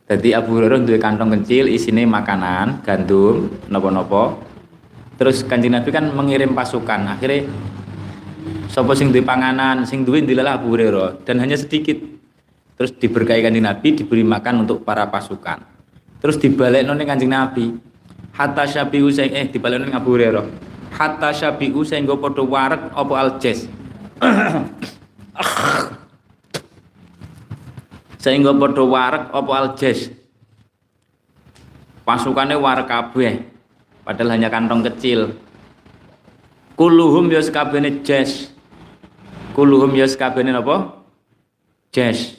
Jadi 0.07 0.33
Abu 0.33 0.51
Hurairah 0.57 0.81
duwe 0.81 0.97
kantong 0.97 1.35
kecil 1.37 1.69
isine 1.69 2.09
makanan, 2.09 2.81
gandum, 2.87 3.53
nopo-nopo 3.69 4.46
terus 5.17 5.43
kanjeng 5.45 5.73
Nabi 5.73 5.89
kan 5.93 6.13
mengirim 6.13 6.53
pasukan. 6.53 7.17
Akhirnya 7.17 7.49
sopo 8.69 8.93
sing 8.93 9.09
duwe 9.09 9.25
panganan 9.25 9.89
sing 9.89 10.05
duwe 10.05 10.21
dilalah 10.21 10.61
Abu 10.61 10.77
Hurairah 10.77 11.25
dan 11.25 11.41
hanya 11.41 11.57
sedikit. 11.57 11.97
Terus 12.77 12.93
diberkahi 12.93 13.41
kanjeng 13.41 13.65
Nabi 13.65 13.97
diberi 13.97 14.21
makan 14.21 14.69
untuk 14.69 14.85
para 14.85 15.09
pasukan. 15.09 15.65
Terus 16.21 16.37
dibalik 16.37 16.85
ning 16.85 17.09
kanjeng 17.09 17.33
Nabi. 17.33 17.73
Hatta 18.37 18.69
syabiu 18.69 19.09
sing 19.09 19.33
eh 19.33 19.49
dibalik 19.49 19.81
ning 19.81 19.97
Abu 19.97 20.13
Hurairah. 20.13 20.45
Hatta 20.93 21.33
syabiu 21.33 21.81
sehingga 21.85 22.17
padha 22.21 22.45
warek 22.45 22.93
apa 22.93 23.15
aljes. 23.17 23.65
Sehingga 28.27 28.51
padha 28.57 28.83
warek 28.85 29.25
apa 29.33 29.53
aljes. 29.57 30.13
Pasukannya 32.05 32.61
warek 32.61 32.87
kabeh 32.87 33.56
padahal 34.07 34.39
hanya 34.39 34.47
kantong 34.47 34.87
kecil 34.87 35.35
kuluhum 36.79 37.27
ya 37.27 37.43
sekabehane 37.43 38.07
jes 38.07 38.57
Kuluhum 39.57 39.97
yas 39.97 40.21
kabehane 40.21 40.53
napa? 40.53 41.01
Jais. 41.89 42.37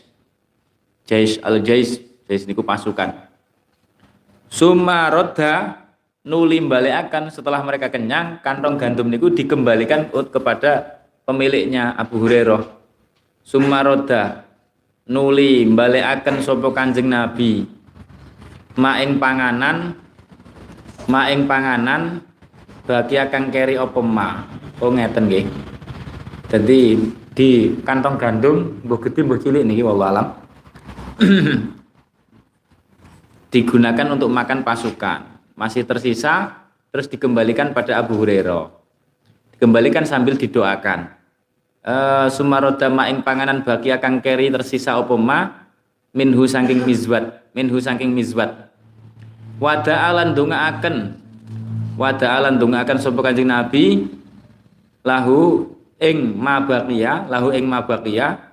Jais 1.10 1.42
al-jais, 1.42 1.98
jais 2.30 2.46
niku 2.46 2.62
pasukan. 2.62 3.10
Summa 4.54 5.10
rodha 5.10 5.82
nuli 6.22 6.62
akan 6.62 7.34
setelah 7.34 7.66
mereka 7.66 7.90
kenyang, 7.90 8.38
kantong 8.46 8.78
gandum 8.78 9.10
niku 9.10 9.34
dikembalikan 9.34 10.14
kepada 10.30 11.02
pemiliknya 11.26 11.98
Abu 11.98 12.22
Hurairah. 12.22 12.70
Summa 13.42 13.82
rodha 13.82 14.46
nuli 15.10 15.66
akan 15.74 16.36
sapa 16.46 16.70
Kanjeng 16.70 17.10
Nabi 17.10 17.66
maing 18.78 19.18
panganan 19.18 19.98
maing 21.08 21.48
panganan 21.48 22.22
bagi 22.84 23.16
akan 23.20 23.44
keri 23.52 23.80
apa 23.80 24.00
ma? 24.04 24.44
Oh 24.84 24.92
ngeten 24.92 25.32
nggih. 25.32 25.46
Jadi 26.48 26.80
di 27.36 27.76
kantong 27.84 28.16
gandum 28.20 28.80
mbok 28.84 29.10
gede 29.10 29.20
mbok 29.24 29.40
cilik 29.42 29.64
alam. 29.64 30.28
Digunakan 33.52 34.08
untuk 34.14 34.30
makan 34.30 34.62
pasukan. 34.62 35.40
Masih 35.58 35.88
tersisa 35.88 36.68
terus 36.92 37.10
dikembalikan 37.10 37.74
pada 37.74 37.98
Abu 37.98 38.20
Hurairah. 38.22 38.70
Dikembalikan 39.58 40.06
sambil 40.06 40.38
didoakan. 40.38 41.18
Uh, 41.88 42.28
sumaroda 42.28 42.92
maing 42.92 43.24
panganan 43.24 43.64
bagi 43.64 43.96
akan 43.96 44.20
keri 44.20 44.52
tersisa 44.52 45.00
opoma 45.00 45.68
minhu 46.12 46.44
saking 46.44 46.84
mizwat 46.84 47.48
minhu 47.56 47.80
saking 47.80 48.12
mizwat 48.12 48.67
wada 49.58 49.96
alan 50.10 50.34
akan 50.34 50.96
wada 51.98 52.28
alan 52.30 52.62
akan 52.62 52.98
sopo 53.02 53.26
kanjeng 53.26 53.50
nabi? 53.50 54.06
Lahu 55.08 55.72
ing 55.98 56.36
mabakia 56.36 57.26
lahu 57.32 57.56
ing 57.56 57.64
mabakia 57.64 58.44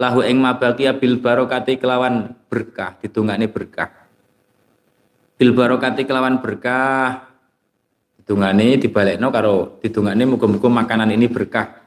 lahu 0.00 0.26
ing 0.26 0.42
mabakia 0.42 0.96
bil 0.96 1.22
barokati 1.22 1.78
kelawan 1.78 2.34
berkah 2.50 2.98
ditungane 2.98 3.46
berkah. 3.46 3.94
Bil 5.38 5.54
barokati 5.54 6.02
kelawan 6.04 6.42
berkah 6.42 7.30
ditungane 8.20 8.76
dibalekno 8.76 9.28
karo 9.30 9.78
ditungane 9.80 10.26
muga-muga 10.26 10.68
makanan 10.68 11.14
ini 11.14 11.30
berkah. 11.30 11.78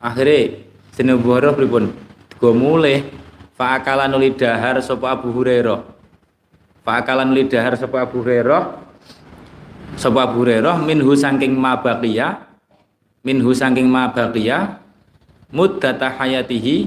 Akhirnya 0.00 1.14
buhara 1.20 1.52
pripun? 1.52 1.92
Gue 2.36 2.52
mulai 2.52 3.00
fa'akalan 3.56 4.12
nuli 4.12 4.36
dahar 4.36 4.80
sapa 4.84 5.16
Abu 5.16 5.32
Hurairah 5.32 5.95
fa'akalan 6.86 7.34
nuli 7.34 7.50
dahar 7.50 7.74
sapa 7.74 8.06
Abu 8.06 8.22
Hurairah? 8.22 8.78
Sapa 9.98 10.30
Abu 10.30 10.46
Hurairah? 10.46 10.78
Minhu 10.86 11.10
saking 11.18 11.58
mabaqiya 11.58 12.46
minhu 13.26 13.50
saking 13.50 13.90
mabaqiya 13.90 14.78
muddata 15.50 16.14
hayatihi 16.14 16.86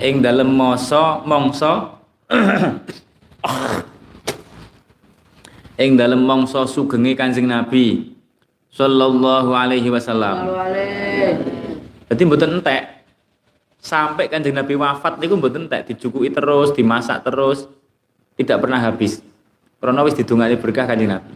ing 0.00 0.24
dalem 0.24 0.56
masa 0.56 1.20
mangsa 1.28 2.00
ing 5.84 6.00
dalem 6.00 6.24
mangsa 6.24 6.64
sugenge 6.64 7.12
Kanjeng 7.12 7.44
Nabi 7.44 8.16
sallallahu 8.72 9.52
alaihi 9.52 9.92
wasallam. 9.92 10.48
Jadi 12.08 12.22
mboten 12.24 12.56
entek. 12.56 13.04
Sampai 13.80 14.28
Kanjeng 14.28 14.56
Nabi 14.56 14.76
wafat 14.76 15.20
niku 15.20 15.40
mboten 15.40 15.64
entek, 15.64 15.88
dicukui 15.88 16.28
terus, 16.28 16.76
dimasak 16.76 17.24
terus, 17.24 17.64
tidak 18.40 18.64
pernah 18.64 18.80
habis. 18.80 19.20
Karena 19.80 20.04
wis 20.04 20.16
didungani 20.16 20.60
berkah 20.60 20.84
Kanjeng 20.84 21.12
Nabi. 21.12 21.32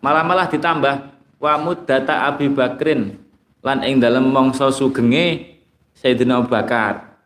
Malah-malah 0.00 0.48
ditambah 0.48 0.94
wa 1.36 1.52
muddata 1.60 2.26
Abi 2.28 2.48
Bakrin 2.48 3.20
lan 3.60 3.84
ing 3.84 4.00
dalem 4.00 4.32
mangsa 4.32 4.72
sugenge 4.72 5.58
Sayyidina 5.96 6.40
Abu 6.40 6.48
Bakar. 6.48 7.20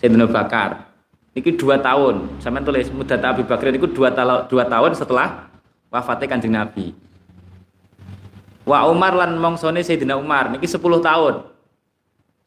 Sayyidina 0.00 0.24
Abu 0.26 0.34
Bakar. 0.34 0.88
Niki 1.36 1.56
dua 1.56 1.80
tahun. 1.80 2.40
Sampeyan 2.40 2.64
tulis 2.64 2.88
muddata 2.92 3.32
Abi 3.32 3.44
Bakrin 3.44 3.76
niku 3.76 3.88
dua, 3.88 4.12
dua 4.48 4.64
tahun 4.66 4.92
setelah 4.96 5.52
wafatnya 5.92 6.26
Kanjeng 6.26 6.56
Nabi. 6.56 6.96
Wa 8.64 8.88
Umar 8.88 9.12
lan 9.14 9.36
mongsone 9.36 9.84
Sayyidina 9.84 10.16
Umar 10.16 10.50
niki 10.50 10.66
10 10.66 10.80
tahun. 10.80 11.34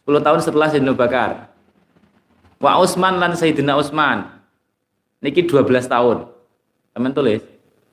10 0.06 0.26
tahun 0.26 0.40
setelah 0.42 0.68
Sayyidina 0.74 0.94
Bakar. 0.98 1.54
Wa 2.60 2.80
Utsman 2.82 3.20
lan 3.20 3.36
Sayyidina 3.36 3.76
Utsman. 3.78 4.35
Niki 5.26 5.50
12 5.50 5.90
tahun. 5.90 6.30
Teman 6.94 7.10
tulis. 7.10 7.42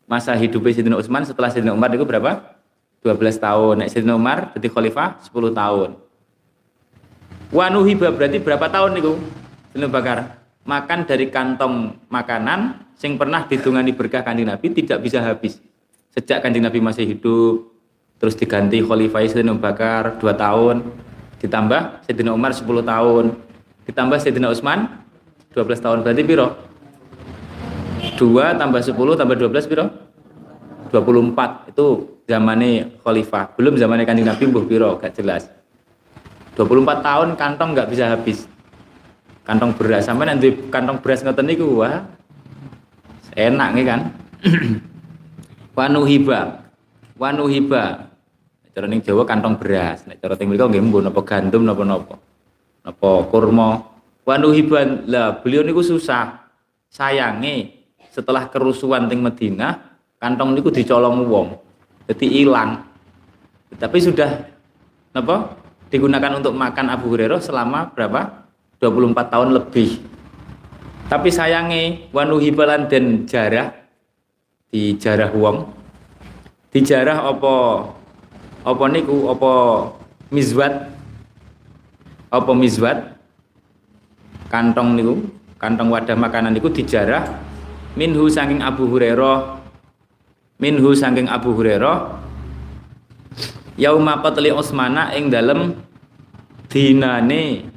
Masa 0.04 0.36
hidup 0.36 0.60
Sayyidina 0.68 1.00
Utsman 1.00 1.24
setelah 1.24 1.48
Sayyidina 1.48 1.72
Umar 1.72 1.88
itu 1.96 2.04
berapa? 2.04 2.60
12 3.00 3.40
tahun. 3.40 3.74
Nek 3.80 3.88
Sayyidina 3.88 4.14
Umar 4.20 4.52
jadi 4.52 4.68
khalifah 4.68 5.16
10 5.24 5.56
tahun. 5.56 5.90
Wa 7.48 7.72
nuhiba 7.72 8.12
berarti 8.12 8.36
berapa 8.36 8.68
tahun 8.68 9.00
niku? 9.00 9.16
Sayyidina 9.72 9.88
Bakar. 9.88 10.18
Makan 10.68 11.08
dari 11.08 11.32
kantong 11.32 11.96
makanan 12.12 12.84
sing 12.94 13.16
pernah 13.16 13.48
didungani 13.48 13.96
berkah 13.96 14.22
Kanjeng 14.22 14.46
Nabi 14.46 14.68
tidak 14.76 15.00
bisa 15.00 15.24
habis. 15.24 15.58
Sejak 16.12 16.44
Kanjeng 16.44 16.62
Nabi 16.62 16.78
masih 16.84 17.08
hidup 17.08 17.72
terus 18.20 18.36
diganti 18.36 18.84
khalifah 18.84 19.24
Sayyidina 19.24 19.56
Bakar 19.56 20.20
2 20.20 20.28
tahun 20.36 20.84
ditambah 21.40 22.06
Sayyidina 22.06 22.30
Umar 22.36 22.52
10 22.52 22.68
tahun 22.68 23.24
ditambah 23.88 24.16
Sayyidina 24.20 24.52
Utsman 24.52 24.86
12 25.50 25.82
tahun 25.82 25.98
berarti 26.06 26.22
piro 26.22 26.71
2 28.18 28.60
tambah 28.60 28.80
10 28.80 28.92
tambah 28.94 29.36
12 29.36 29.70
piro? 29.70 29.86
24 30.92 31.72
itu 31.72 31.86
zamannya 32.28 33.00
khalifah. 33.00 33.56
Belum 33.56 33.74
zamannya 33.80 34.04
kanjeng 34.04 34.28
Nabi 34.28 34.44
mbuh 34.52 34.64
piro? 34.68 35.00
Gak 35.00 35.16
jelas. 35.16 35.48
24 36.54 37.00
tahun 37.00 37.28
kantong 37.40 37.72
nggak 37.72 37.88
bisa 37.88 38.12
habis. 38.12 38.44
Kantong 39.48 39.72
beras. 39.72 40.04
Sampai 40.04 40.28
nanti 40.28 40.52
kantong 40.68 41.00
beras 41.00 41.24
ngoten 41.24 41.48
niku 41.48 41.80
wah 41.80 42.04
enak 43.32 43.68
nih 43.72 43.84
kan 43.88 44.00
wanuhiba 45.76 46.68
wanuhiba 47.16 48.12
Cara 48.72 48.88
ning 48.88 49.04
Jawa 49.04 49.28
kantong 49.28 49.60
beras, 49.60 50.08
nek 50.08 50.16
cara 50.16 50.32
teng 50.32 50.48
mriku 50.48 50.64
nggih 50.64 50.80
mbun 50.80 51.04
napa 51.04 51.20
gandum 51.20 51.60
napa 51.68 51.84
napa. 51.84 52.16
Napa 52.88 53.10
kurma. 53.28 53.84
Wanuhiban 54.24 55.04
lah 55.12 55.44
beliau 55.44 55.60
niku 55.60 55.84
susah. 55.84 56.48
Sayange 56.88 57.81
setelah 58.12 58.44
kerusuhan 58.52 59.08
teng 59.08 59.24
Madinah, 59.24 59.96
kantong 60.20 60.52
niku 60.52 60.68
dicolong 60.68 61.24
wong. 61.24 61.56
Jadi 62.12 62.28
hilang. 62.28 62.84
Tapi 63.72 63.98
sudah 64.04 64.52
napa 65.16 65.56
digunakan 65.88 66.36
untuk 66.36 66.52
makan 66.52 66.92
Abu 66.92 67.16
Hurairah 67.16 67.40
selama 67.40 67.88
berapa? 67.96 68.44
24 68.76 69.32
tahun 69.32 69.48
lebih. 69.56 69.90
Tapi 71.08 71.28
sayange 71.32 72.12
wanuhibalan 72.12 72.90
dan 72.90 73.24
jarah 73.24 73.72
di 74.68 74.92
jarah 75.00 75.32
wong. 75.32 75.72
Di 76.68 76.84
jarah 76.84 77.24
apa 77.24 77.54
apa 78.62 78.84
niku 78.90 79.30
apa 79.30 79.52
mizwat 80.34 80.72
apa 82.32 82.52
mizwat 82.56 82.98
kantong 84.48 84.96
niku 84.96 85.14
kantong 85.60 85.88
wadah 85.92 86.16
makanan 86.16 86.56
niku 86.56 86.72
dijarah 86.72 87.51
minhu 87.98 88.28
saking 88.28 88.64
Abu 88.64 88.88
Hurairah 88.88 89.60
minhu 90.62 90.96
saking 90.96 91.28
Abu 91.28 91.52
Hurairah 91.52 92.20
yauma 93.76 94.20
qatli 94.20 94.52
Utsmana 94.52 95.12
ing 95.16 95.28
dalem 95.28 95.76
dinane 96.72 97.68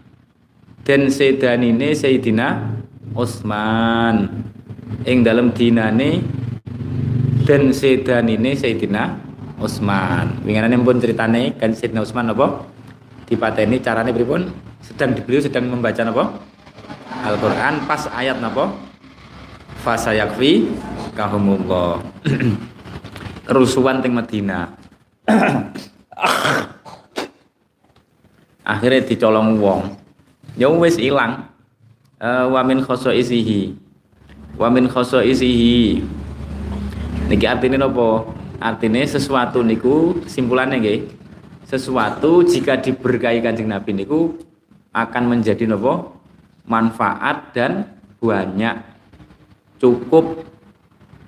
dan 0.85 1.11
sedanine 1.11 1.91
Sayyidina 1.91 2.77
Utsman 3.17 4.29
ing 5.03 5.25
dalem 5.25 5.51
dinane 5.51 6.23
dan 7.45 7.73
sedanine 7.75 8.55
Sayyidina 8.55 9.25
Utsman. 9.55 10.43
Winginane 10.43 10.75
pun 10.83 10.99
ceritane 10.99 11.55
kan 11.55 11.71
Sayyidina 11.71 12.03
Utsman 12.03 12.31
apa? 12.31 12.67
Dipateni 13.25 13.79
carane 13.81 14.11
pripun? 14.11 14.51
Sedang 14.83 15.17
beliau 15.17 15.41
sedang 15.41 15.65
membaca 15.65 16.01
apa? 16.05 16.23
Al-Qur'an 17.25 17.87
pas 17.89 18.05
ayat 18.13 18.37
napa? 18.37 18.69
Fasayakfi 19.85 20.65
kahumullah. 21.13 22.01
Kerusuhan 23.45 24.01
teng 24.01 24.17
Madinah. 24.17 24.73
Akhirnya 28.65 29.05
dicolong 29.05 29.61
wong. 29.61 29.93
Ya 30.57 30.73
wis 30.73 30.97
ilang. 30.97 31.53
Uh, 32.17 32.49
wa 32.49 32.65
min 32.65 32.81
isihi. 33.13 33.77
Wa 34.57 34.73
min 34.73 34.89
isihi. 34.89 36.01
Niki 37.29 37.45
artinya 37.45 37.85
napa? 37.85 38.25
Artinya 38.57 39.05
sesuatu 39.05 39.61
niku 39.61 40.17
kesimpulannya 40.25 40.81
nggih. 40.81 41.13
Sesuatu 41.69 42.41
jika 42.41 42.81
diberkahi 42.81 43.37
Kanjeng 43.45 43.69
Nabi 43.69 44.01
niku 44.01 44.33
akan 44.97 45.29
menjadi 45.29 45.69
nopo 45.69 46.17
manfaat 46.65 47.53
dan 47.53 47.85
banyak 48.17 48.94
cukup 49.81 50.45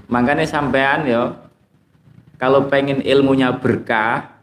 makanya 0.08 0.48
sampean 0.48 1.04
ya 1.08 1.36
kalau 2.38 2.70
pengen 2.70 3.04
ilmunya 3.04 3.52
berkah 3.56 4.38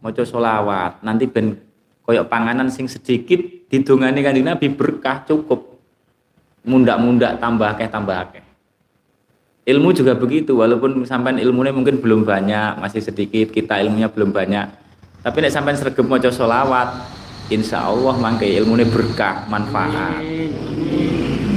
mau 0.00 0.10
solawat 0.10 1.02
nanti 1.02 1.26
ben 1.26 1.58
koyok 2.06 2.30
panganan 2.30 2.70
sing 2.70 2.86
sedikit 2.86 3.42
didongani 3.66 4.22
kanjeng 4.22 4.46
Nabi 4.46 4.70
berkah 4.70 5.26
cukup. 5.26 5.78
Mundak-mundak 6.66 7.38
tambah 7.38 7.66
akeh 7.66 7.90
tambah 7.90 8.14
akeh. 8.14 8.42
Ilmu 9.66 9.90
juga 9.90 10.14
begitu, 10.14 10.54
walaupun 10.62 11.02
sampai 11.02 11.42
ilmunya 11.42 11.74
mungkin 11.74 11.98
belum 11.98 12.22
banyak, 12.22 12.78
masih 12.78 13.02
sedikit, 13.02 13.50
kita 13.50 13.82
ilmunya 13.82 14.06
belum 14.06 14.30
banyak. 14.30 14.66
Tapi 15.26 15.36
nek 15.42 15.50
sampai 15.50 15.74
sergap 15.74 16.06
maca 16.06 16.30
solawat, 16.30 17.02
insya 17.50 17.82
Allah 17.82 18.14
mangke 18.14 18.46
ilmunya 18.46 18.86
berkah, 18.86 19.42
manfaat. 19.50 20.22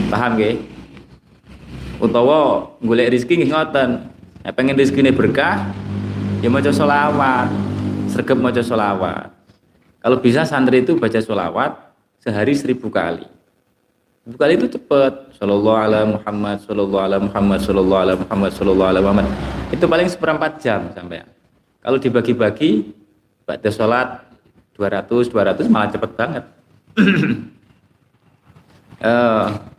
Paham 0.10 0.42
gak? 0.42 0.58
Utawa 2.00 2.72
golek 2.80 3.12
rezeki 3.12 3.44
nggih 3.44 3.52
ngoten. 3.52 3.90
Nek 4.40 4.54
pengen 4.56 4.80
rezekine 4.80 5.12
berkah, 5.12 5.68
ya 6.40 6.48
maca 6.48 6.72
solawat, 6.72 7.52
sergap 8.08 8.40
maca 8.40 8.64
solawat. 8.64 9.28
Kalau 10.00 10.16
bisa 10.24 10.48
santri 10.48 10.80
itu 10.80 10.96
baca 10.96 11.20
solawat 11.20 11.76
sehari 12.24 12.56
seribu 12.56 12.88
kali. 12.88 13.28
Seribu 14.24 14.38
kali 14.40 14.54
itu 14.56 14.80
cepat. 14.80 15.36
Sallallahu 15.36 15.76
ala 15.76 16.00
Muhammad, 16.08 16.64
sallallahu 16.64 17.04
ala 17.04 17.18
Muhammad, 17.20 17.60
sallallahu 17.64 18.00
ala 18.00 18.14
Muhammad, 18.16 18.52
sallallahu 18.56 18.90
ala 18.92 19.00
Muhammad. 19.04 19.28
Itu 19.72 19.84
paling 19.88 20.08
seperempat 20.08 20.64
jam 20.64 20.88
sampai. 20.96 21.24
Kalau 21.80 22.00
dibagi-bagi, 22.00 22.92
baca 23.44 23.70
sholat 23.72 24.24
200, 24.80 25.32
200 25.32 25.68
malah 25.68 25.92
cepet 25.92 26.12
banget. 26.16 26.44
uh, 29.04 29.48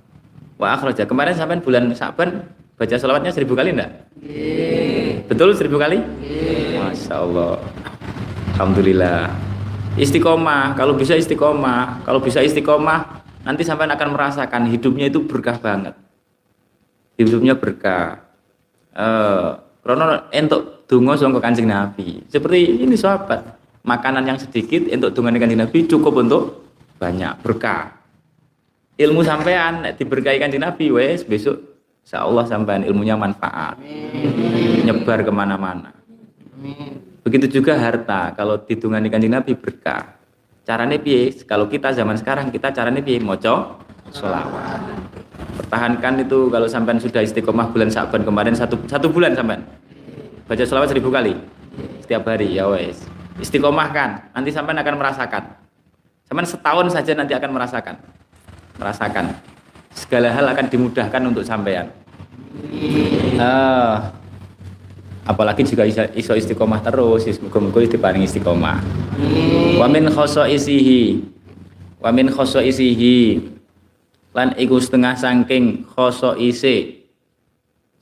Wah 0.61 0.77
akhraja. 0.77 1.09
Kemarin 1.09 1.33
sampai 1.33 1.57
bulan 1.65 1.89
Saban 1.97 2.45
baca 2.77 2.95
sholawatnya 3.01 3.33
seribu 3.33 3.57
kali 3.57 3.73
enggak? 3.73 4.05
Betul 5.25 5.57
seribu 5.57 5.81
kali? 5.81 6.05
Masya 6.77 7.17
Allah. 7.17 7.57
Alhamdulillah. 8.61 9.33
Istiqomah. 9.97 10.77
Kalau 10.77 11.01
bisa 11.01 11.17
istiqomah. 11.17 12.05
Kalau 12.05 12.21
bisa 12.21 12.45
istiqomah 12.45 13.25
nanti 13.41 13.65
sampai 13.65 13.89
akan 13.89 14.13
merasakan 14.13 14.69
hidupnya 14.69 15.09
itu 15.09 15.25
berkah 15.25 15.57
banget. 15.57 15.97
Hidupnya 17.17 17.57
berkah. 17.57 18.21
Uh, 18.93 19.57
krono 19.81 20.29
entuk 20.29 20.85
dungo 20.85 21.17
sangka 21.17 21.41
kancing 21.41 21.73
nabi. 21.73 22.21
Seperti 22.29 22.85
ini 22.85 23.01
sahabat. 23.01 23.57
Makanan 23.81 24.29
yang 24.29 24.37
sedikit 24.37 24.85
untuk 24.93 25.17
dungo 25.17 25.33
kancing 25.33 25.57
nabi 25.57 25.89
cukup 25.89 26.21
untuk 26.21 26.69
banyak 27.01 27.33
berkah 27.41 28.00
ilmu 29.01 29.25
sampean 29.25 29.89
diberkahi 29.97 30.37
kancing 30.37 30.61
nabi 30.61 30.93
wes 30.93 31.25
besok 31.25 31.57
Insya 32.01 32.25
Allah 32.25 32.45
sampean 32.45 32.85
ilmunya 32.85 33.17
manfaat 33.17 33.81
Amin. 33.81 34.85
nyebar 34.85 35.25
ke 35.25 35.33
mana-mana 35.33 35.97
Begitu 37.21 37.61
juga 37.61 37.77
harta, 37.77 38.33
kalau 38.33 38.57
ditungani 38.61 39.13
kanjeng 39.13 39.33
Nabi 39.33 39.53
berkah. 39.53 40.17
Caranya 40.65 40.97
piye? 40.97 41.33
Kalau 41.45 41.69
kita 41.69 41.93
zaman 41.93 42.17
sekarang, 42.17 42.49
kita 42.49 42.73
caranya 42.73 43.01
piye? 43.05 43.21
Moco 43.21 43.81
sholawat. 44.13 44.81
Pertahankan 45.61 46.25
itu 46.25 46.49
kalau 46.49 46.69
sampai 46.69 46.97
sudah 46.97 47.21
istiqomah 47.21 47.73
bulan 47.73 47.93
Saban 47.93 48.25
kemarin 48.25 48.57
satu, 48.57 48.77
satu 48.89 49.13
bulan 49.13 49.37
sampai 49.37 49.61
baca 50.51 50.67
sholawat 50.67 50.91
seribu 50.91 51.15
kali 51.15 51.39
setiap 52.03 52.27
hari 52.27 52.59
ya 52.59 52.67
wes 52.67 53.07
istiqomah 53.39 53.89
kan 53.95 54.19
nanti 54.35 54.51
sampai 54.51 54.75
akan 54.75 54.99
merasakan 54.99 55.47
sampai 56.27 56.43
setahun 56.43 56.87
saja 56.91 57.15
nanti 57.15 57.39
akan 57.39 57.51
merasakan 57.55 57.95
merasakan 58.79 59.35
segala 59.95 60.31
hal 60.31 60.47
akan 60.51 60.67
dimudahkan 60.71 61.23
untuk 61.27 61.43
sampean. 61.43 61.91
Uh, 63.41 63.97
apalagi 65.27 65.67
jika 65.67 65.87
iso 66.15 66.35
istiqomah 66.35 66.83
terus 66.83 67.27
muga-muga 67.43 67.87
diparingi 67.87 68.27
istiqomah. 68.27 68.79
Wa 69.79 69.87
min 69.91 70.11
isihi 70.11 71.25
wa 72.01 72.11
min 72.11 72.31
isihi 72.31 73.19
lan 74.31 74.55
iku 74.55 74.79
setengah 74.79 75.19
saking 75.19 75.87
isi 76.39 77.07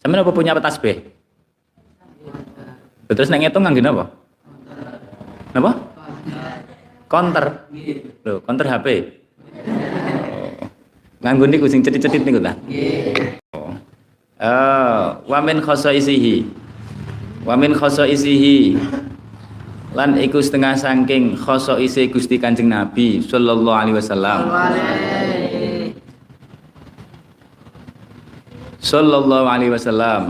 sampeyan 0.01 0.23
apa 0.25 0.33
punya 0.33 0.53
tasbih? 0.61 1.01
Terus 3.09 3.33
nang 3.33 3.41
ngitung 3.41 3.65
nganggo 3.65 3.81
apa? 3.89 4.05
Napa? 5.57 5.73
Counter 7.09 7.45
lho 8.21 8.45
counter 8.45 8.67
HP. 8.69 8.87
Nganggo 11.19 11.45
niku 11.51 11.67
sing 11.67 11.83
cetit-cetit 11.83 12.23
niku 12.23 12.39
ta? 12.39 12.55
Oh. 13.55 13.75
Uh, 14.39 15.19
wa 15.27 15.43
min 15.43 15.59
isihi 15.59 16.47
wa 17.43 17.59
min 17.59 17.75
isihi 17.75 18.79
lan 19.99 20.15
iku 20.15 20.39
setengah 20.39 20.79
saking 20.79 21.35
isi 21.83 22.03
Gusti 22.07 22.39
Kanjeng 22.39 22.71
Nabi 22.71 23.19
sallallahu 23.19 23.75
alaihi 23.75 23.97
wasallam. 23.99 24.41
Sallallahu 28.79 29.45
alaihi 29.45 29.75
wasallam. 29.75 30.23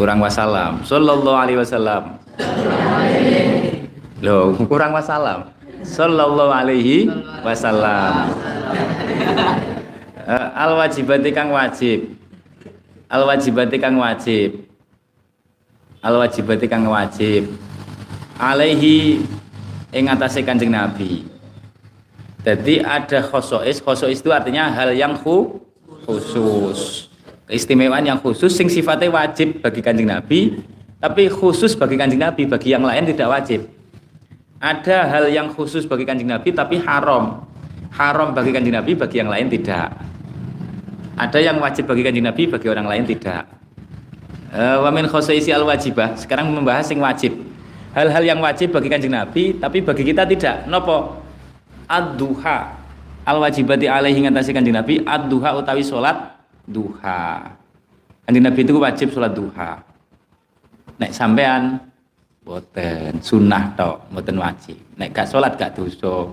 Kurang 0.00 0.18
wasalam. 0.24 0.80
Sallallahu 0.80 1.38
alaihi 1.38 1.60
wasallam. 1.60 2.02
Loh 4.24 4.56
kurang 4.64 4.96
wasalam 4.96 5.53
sallallahu 5.84 6.50
alaihi 6.50 7.06
wasallam. 7.44 8.32
Eh, 10.24 10.46
al 10.56 10.72
wajibati 10.80 11.30
kang 11.30 11.52
wajib. 11.52 12.16
Al 13.12 13.28
wajibati 13.28 13.76
kang 13.76 14.00
wajib. 14.00 14.64
Al 16.00 16.16
wajibati 16.16 16.66
kang 16.66 16.88
wajib. 16.88 17.52
Alaihi 18.40 19.22
ing 19.94 20.10
atase 20.10 20.42
Kanjeng 20.42 20.72
Nabi. 20.74 21.28
Jadi 22.42 22.82
ada 22.82 23.22
khosois 23.24 23.78
khosois 23.78 24.18
itu 24.18 24.32
artinya 24.32 24.72
hal 24.72 24.90
yang 24.96 25.14
khusus. 25.20 27.08
Keistimewaan 27.44 28.08
yang 28.08 28.18
khusus 28.18 28.56
sing 28.56 28.72
sifatnya 28.72 29.12
wajib 29.12 29.60
bagi 29.60 29.84
Kanjeng 29.84 30.08
Nabi 30.08 30.64
tapi 31.04 31.28
khusus 31.28 31.76
bagi 31.76 32.00
Kanjeng 32.00 32.24
Nabi 32.24 32.48
bagi 32.48 32.72
yang 32.72 32.80
lain 32.80 33.04
tidak 33.04 33.28
wajib 33.28 33.68
ada 34.64 35.12
hal 35.12 35.28
yang 35.28 35.52
khusus 35.52 35.84
bagi 35.84 36.08
Kanjeng 36.08 36.32
Nabi 36.32 36.56
tapi 36.56 36.80
haram 36.80 37.44
haram 37.92 38.32
bagi 38.32 38.48
Kanjeng 38.56 38.80
Nabi 38.80 38.96
bagi 38.96 39.20
yang 39.20 39.28
lain 39.28 39.52
tidak 39.52 39.92
ada 41.14 41.38
yang 41.38 41.62
wajib 41.62 41.86
bagi 41.86 42.02
kanjeng 42.02 42.26
Nabi, 42.26 42.50
bagi 42.50 42.66
orang 42.66 42.86
lain 42.90 43.04
tidak. 43.06 43.46
Uh, 44.50 44.82
wa 44.86 44.90
min 44.90 45.06
al 45.06 45.64
wajibah. 45.66 46.18
Sekarang 46.18 46.50
membahas 46.50 46.90
yang 46.90 47.02
wajib. 47.02 47.38
Hal-hal 47.94 48.22
yang 48.26 48.42
wajib 48.42 48.74
bagi 48.74 48.90
kanjeng 48.90 49.14
Nabi, 49.14 49.54
tapi 49.54 49.78
bagi 49.82 50.02
kita 50.02 50.26
tidak. 50.26 50.66
Nopo? 50.66 51.22
Ad-duha. 51.86 52.58
Al 53.24 53.38
wajibati 53.38 53.86
alaihi 53.86 54.26
ngatasi 54.26 54.50
kanjeng 54.50 54.74
Nabi, 54.74 55.06
ad-duha 55.06 55.54
utawi 55.54 55.86
salat 55.86 56.34
duha. 56.66 57.54
Kanjeng 58.26 58.44
Nabi 58.50 58.60
itu 58.66 58.74
wajib 58.74 59.14
salat 59.14 59.38
duha. 59.38 59.86
Nek 60.98 61.14
sampean 61.14 61.78
boten 62.44 63.18
sunnah 63.24 63.72
tok, 63.74 64.12
boten 64.12 64.36
wajib. 64.36 64.76
Nek 65.00 65.16
gak 65.16 65.26
salat 65.32 65.56
gak 65.56 65.74
dosa. 65.74 66.30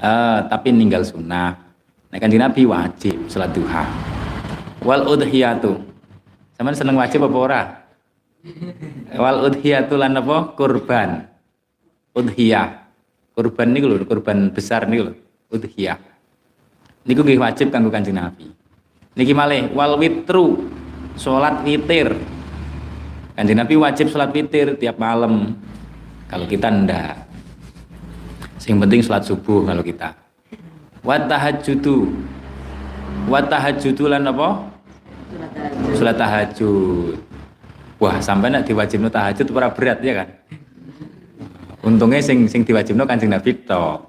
Uh, 0.00 0.40
tapi 0.48 0.72
ninggal 0.72 1.04
sunnah 1.04 1.70
Nek 2.10 2.18
kanjeng 2.18 2.42
Nabi 2.42 2.66
wajib 2.66 3.30
salat 3.30 3.54
duha. 3.54 3.86
Wal 4.82 5.06
udhiyatu. 5.06 5.78
Sampeyan 6.58 6.74
seneng 6.74 6.98
wajib 6.98 7.22
apa 7.22 7.38
ora? 7.38 7.62
Wal 9.14 9.46
udhiyatu 9.46 9.94
lan 9.94 10.18
apa? 10.18 10.58
Kurban. 10.58 11.30
Udhiyah. 12.10 12.82
Kurban 13.30 13.70
niku 13.70 13.86
lho, 13.86 14.02
kurban 14.02 14.50
besar 14.50 14.90
niku 14.90 15.06
lho. 15.06 15.14
Udhiyah. 15.54 16.02
Niku 17.06 17.22
nggih 17.22 17.38
wajib 17.38 17.70
kanggo 17.70 17.94
kanjeng 17.94 18.18
Nabi. 18.18 18.50
Niki 19.14 19.30
malih 19.30 19.70
wal 19.70 19.94
witru. 19.94 20.66
Salat 21.14 21.62
witir. 21.62 22.10
Kanjeng 23.40 23.56
Nabi 23.56 23.72
wajib 23.80 24.12
salat 24.12 24.36
witir 24.36 24.76
tiap 24.76 25.00
malam. 25.00 25.56
Kalau 26.28 26.44
kita 26.44 26.68
ndak. 26.68 27.24
Sing 28.60 28.76
penting 28.76 29.00
salat 29.00 29.24
subuh 29.24 29.64
kalau 29.64 29.80
kita. 29.80 30.12
Wa 31.00 31.16
tahajjudu. 31.16 32.20
Wa 33.32 33.40
tahajjudu 33.40 34.12
lan 34.12 34.28
apa? 34.28 34.60
Salat 35.96 36.20
tahajud. 36.20 37.16
Wah 37.96 38.20
sampai 38.20 38.52
nak 38.52 38.68
diwajibno 38.68 39.08
tahajud 39.08 39.48
ora 39.56 39.72
berat 39.72 40.04
ya 40.04 40.20
kan? 40.20 40.28
Untungnya 41.80 42.20
sing 42.20 42.44
sing 42.44 42.60
diwajibno 42.60 43.08
kanjeng 43.08 43.32
Nabi 43.32 43.56
to 43.64 44.04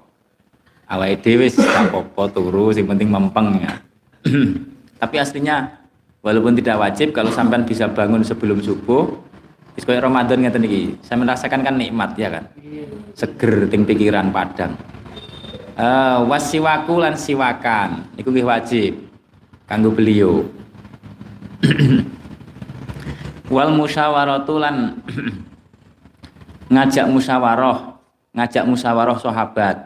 awake 0.92 1.24
dhewe 1.24 1.48
wis 1.48 1.56
apa 1.56 2.22
turu 2.28 2.68
sing 2.76 2.84
penting 2.84 3.08
mempeng 3.08 3.64
ya. 3.64 3.80
Tapi 5.00 5.16
aslinya 5.16 5.81
walaupun 6.22 6.56
tidak 6.56 6.78
wajib 6.78 7.12
kalau 7.12 7.28
sampean 7.34 7.66
bisa 7.66 7.90
bangun 7.90 8.24
sebelum 8.24 8.62
subuh 8.62 9.10
wis 9.76 9.84
koyo 9.84 10.00
Ramadan 10.00 10.46
ngeten 10.46 10.64
iki 10.64 10.82
saya 11.02 11.20
merasakan 11.20 11.60
kan 11.66 11.74
nikmat 11.76 12.16
ya 12.16 12.32
kan 12.32 12.44
seger 13.12 13.68
ting 13.68 13.84
pikiran 13.84 14.30
padang 14.32 14.78
uh, 15.76 16.24
wasiwaku 16.24 17.02
lan 17.02 17.18
siwakan 17.18 18.08
iku 18.16 18.30
nggih 18.30 18.46
wajib 18.46 18.92
kanggo 19.68 19.90
beliau 19.92 20.46
wal 23.54 23.74
musyawaratu 23.74 24.54
lan 24.56 25.02
ngajak 26.72 27.04
musyawarah 27.10 27.92
ngajak 28.32 28.64
musyawarah 28.64 29.18
sahabat. 29.20 29.76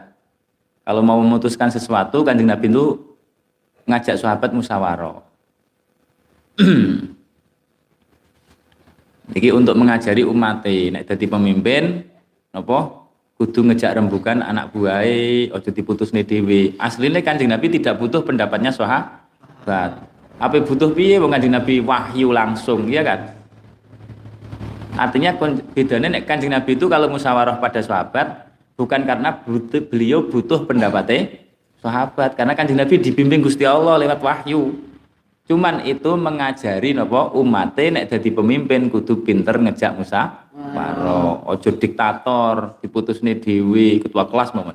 Kalau 0.87 1.03
mau 1.03 1.19
memutuskan 1.19 1.67
sesuatu, 1.67 2.23
Kanjeng 2.23 2.47
Nabi 2.47 2.71
itu 2.71 2.95
ngajak 3.83 4.15
sahabat 4.15 4.55
musyawarah. 4.55 5.26
Jadi 9.37 9.47
untuk 9.51 9.75
mengajari 9.75 10.23
umat 10.23 10.63
nek 10.63 11.03
jadi 11.03 11.25
pemimpin 11.27 12.07
apa 12.55 13.07
kudu 13.37 13.69
ngejak 13.69 13.99
rembukan 13.99 14.41
anak 14.41 14.73
buahai 14.73 15.53
ojo 15.53 15.69
diputusne 15.69 16.25
dhewe. 16.25 16.73
Aslinya 16.81 17.21
Kanjeng 17.21 17.53
Nabi 17.53 17.69
tidak 17.69 18.01
butuh 18.01 18.25
pendapatnya 18.25 18.73
sahabat. 18.73 20.01
Apa 20.41 20.55
butuh 20.63 20.89
piye 20.95 21.21
wong 21.21 21.29
Kanjeng 21.33 21.53
Nabi 21.53 21.83
wahyu 21.83 22.33
langsung, 22.33 22.89
ya 22.89 23.05
kan? 23.05 23.37
Artinya 24.97 25.37
bedanya 25.75 26.17
nek 26.17 26.25
Kanjeng 26.25 26.49
Nabi 26.49 26.73
itu 26.73 26.89
kalau 26.89 27.05
musyawarah 27.11 27.61
pada 27.61 27.83
sahabat 27.85 28.49
bukan 28.73 29.05
karena 29.05 29.29
butuh, 29.45 29.85
beliau 29.85 30.25
butuh 30.25 30.65
pendapatnya 30.65 31.37
sahabat 31.77 32.33
karena 32.33 32.57
Kanjeng 32.57 32.81
Nabi 32.81 32.97
dibimbing 32.97 33.45
Gusti 33.45 33.69
Allah 33.69 34.01
lewat 34.01 34.17
wahyu. 34.17 34.73
Cuman 35.47 35.87
itu 35.87 36.11
mengajari 36.19 36.91
nopo 36.91 37.31
umatnya 37.39 38.03
nek 38.03 38.11
jadi 38.11 38.29
pemimpin 38.35 38.91
kudu 38.91 39.23
pinter 39.23 39.55
ngejak 39.55 39.95
Musa 39.95 40.47
Waro, 40.57 41.45
ojo 41.45 41.69
diktator, 41.77 42.81
diputusne 42.81 43.37
dewi 43.37 44.01
ketua 44.01 44.25
kelas 44.25 44.57
momen. 44.57 44.73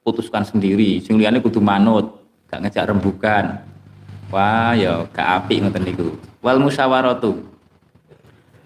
Putuskan 0.00 0.48
sendiri, 0.48 0.96
sing 1.04 1.20
liyane 1.20 1.44
kudu 1.44 1.60
manut, 1.60 2.24
gak 2.48 2.64
ngejak 2.64 2.88
rembukan. 2.88 3.60
Wah, 4.32 4.72
ya 4.72 5.04
gak 5.12 5.44
apik 5.44 5.60
ngoten 5.60 5.84
niku. 5.84 6.16
Wal 6.40 6.56
musyawaratu. 6.56 7.36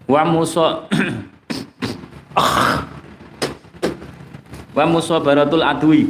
Wa 0.07 0.23
musa 0.23 0.87
Wa 4.79 4.85
musabaratul 4.87 5.67
adwi. 5.67 6.07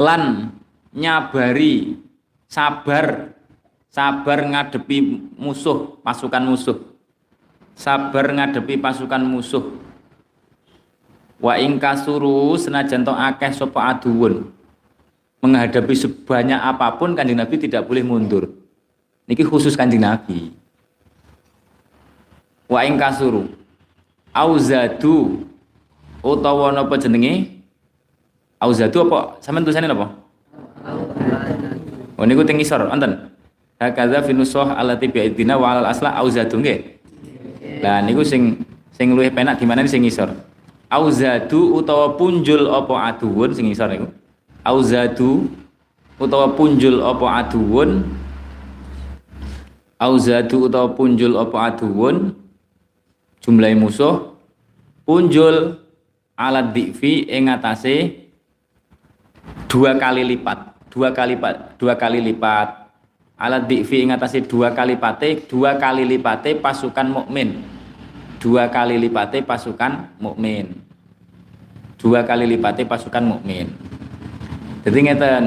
Lan 0.00 0.48
nyabari 0.96 2.00
sabar 2.48 3.31
sabar 3.92 4.40
ngadepi 4.48 5.20
musuh, 5.36 6.00
pasukan 6.00 6.42
musuh. 6.48 6.80
Sabar 7.76 8.32
ngadepi 8.32 8.80
pasukan 8.80 9.20
musuh. 9.20 9.60
Wa 11.36 11.60
ingkasuru 11.60 12.56
senajan 12.56 13.04
to 13.04 13.12
akeh 13.12 13.52
sapa 13.52 13.92
aduwun. 13.92 14.48
Menghadapi 15.42 15.92
sebanyak 15.92 16.56
apa 16.56 16.96
pun 16.96 17.18
Kanjeng 17.18 17.36
Nabi 17.36 17.58
tidak 17.58 17.84
boleh 17.84 18.06
mundur. 18.06 18.46
Niki 19.26 19.42
khusus 19.42 19.74
Kanjeng 19.74 20.00
Nabi. 20.00 20.54
Wa 22.70 22.86
ingkasuru 22.86 23.50
auzadu 24.32 25.44
utawa 26.22 26.72
napa 26.72 26.94
jenenge? 26.96 27.60
Auzadu 28.62 29.10
apa? 29.10 29.42
Sampeyan 29.42 29.66
tulisane 29.66 29.90
napa? 29.90 30.14
Oh 32.14 32.22
niku 32.22 32.46
teng 32.46 32.62
isor, 32.62 32.86
wonten 32.86 33.31
hakaza 33.90 34.22
finusoh 34.22 34.70
alati 34.70 35.10
bi'idina 35.10 35.58
wa 35.58 35.74
alal 35.74 35.88
asla 35.90 36.14
auzadu 36.18 36.62
nggih. 36.62 36.78
Lah 37.82 37.98
niku 38.06 38.22
sing 38.22 38.62
sing 38.94 39.14
luwih 39.14 39.34
penak 39.34 39.58
di 39.58 39.66
mana 39.66 39.82
sing 39.90 40.06
ngisor? 40.06 40.30
Auzadu 40.92 41.74
utawa 41.74 42.14
punjul 42.14 42.70
apa 42.70 43.10
aduwun 43.10 43.50
sing 43.56 43.66
ngisor 43.66 43.88
niku? 43.90 44.08
Auzadu 44.62 45.50
utawa 46.20 46.54
punjul 46.54 47.02
apa 47.02 47.26
aduwun? 47.42 48.06
Auzadu 49.98 50.70
utawa 50.70 50.94
punjul 50.94 51.34
apa 51.34 51.74
aduwun? 51.74 52.38
Jumlah 53.42 53.74
musuh. 53.74 54.38
Punjul 55.02 55.82
alat 56.38 56.70
divi 56.70 57.26
ing 57.26 57.50
dua 59.72 59.96
kali 59.96 60.22
lipat 60.26 60.58
dua 60.92 61.08
kali 61.16 61.32
lipat 61.32 61.80
dua 61.80 61.96
kali 61.96 62.20
lipat 62.20 62.81
alat 63.42 63.66
divi 63.66 64.06
ingatasi 64.06 64.46
dua 64.46 64.70
kali 64.70 64.94
pate 64.94 65.50
dua 65.50 65.74
kali 65.74 66.06
lipate 66.06 66.54
pasukan 66.54 67.10
mukmin. 67.10 67.58
Dua 68.38 68.70
kali 68.70 68.94
lipate 69.02 69.42
pasukan 69.42 70.14
mukmin. 70.22 70.70
Dua 71.98 72.22
kali 72.22 72.46
lipate 72.46 72.86
pasukan 72.86 73.22
mukmin. 73.26 73.66
Jadi 74.86 74.98
ngeten 74.98 75.42